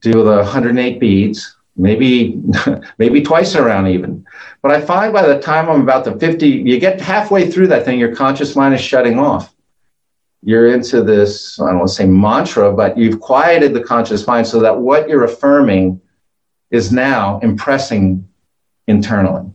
do 0.01 0.25
the 0.25 0.37
108 0.39 0.99
beads, 0.99 1.58
maybe 1.79 2.43
maybe 2.99 3.23
twice 3.23 3.55
around 3.55 3.87
even. 3.87 4.27
But 4.61 4.73
I 4.73 4.81
find 4.81 5.13
by 5.13 5.27
the 5.27 5.41
time 5.41 5.71
I'm 5.71 5.81
about 5.81 6.05
the 6.05 6.19
50, 6.19 6.47
you 6.47 6.79
get 6.79 7.01
halfway 7.01 7.51
through 7.51 7.69
that 7.69 7.85
thing, 7.85 7.99
your 7.99 8.15
conscious 8.15 8.57
mind 8.57 8.75
is 8.75 8.81
shutting 8.81 9.19
off. 9.19 9.55
You're 10.43 10.73
into 10.73 11.03
this, 11.03 11.61
I 11.61 11.69
don't 11.69 11.79
want 11.79 11.89
to 11.89 11.95
say 11.95 12.07
mantra, 12.07 12.73
but 12.73 12.97
you've 12.99 13.21
quieted 13.21 13.75
the 13.75 13.83
conscious 13.83 14.27
mind 14.27 14.47
so 14.47 14.61
that 14.61 14.79
what 14.79 15.09
you're 15.09 15.25
affirming 15.25 16.01
is 16.71 16.93
now 16.93 17.39
impressing 17.41 18.29
internally, 18.87 19.51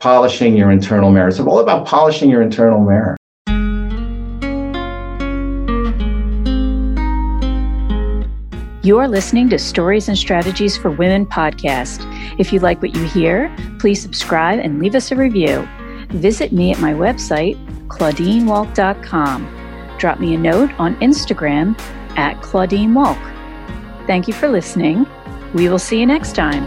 polishing 0.00 0.56
your 0.56 0.70
internal 0.70 1.10
mirror. 1.10 1.28
It's 1.28 1.40
all 1.40 1.60
about 1.60 1.86
polishing 1.86 2.30
your 2.30 2.42
internal 2.42 2.80
mirror. 2.80 3.15
You're 8.86 9.08
listening 9.08 9.50
to 9.50 9.58
Stories 9.58 10.06
and 10.06 10.16
Strategies 10.16 10.76
for 10.76 10.92
Women 10.92 11.26
podcast. 11.26 12.06
If 12.38 12.52
you 12.52 12.60
like 12.60 12.80
what 12.80 12.94
you 12.94 13.02
hear, 13.02 13.52
please 13.80 14.00
subscribe 14.00 14.60
and 14.60 14.78
leave 14.78 14.94
us 14.94 15.10
a 15.10 15.16
review. 15.16 15.68
Visit 16.10 16.52
me 16.52 16.70
at 16.70 16.78
my 16.78 16.92
website, 16.92 17.56
claudinewolk.com. 17.88 19.96
Drop 19.98 20.20
me 20.20 20.36
a 20.36 20.38
note 20.38 20.70
on 20.78 20.94
Instagram 21.00 21.76
at 22.16 22.40
Claudine 22.42 22.92
Wolk. 22.92 23.18
Thank 24.06 24.28
you 24.28 24.34
for 24.34 24.46
listening 24.46 25.04
we 25.52 25.68
will 25.68 25.80
see 25.80 25.98
you 25.98 26.06
next 26.06 26.36
time. 26.36 26.64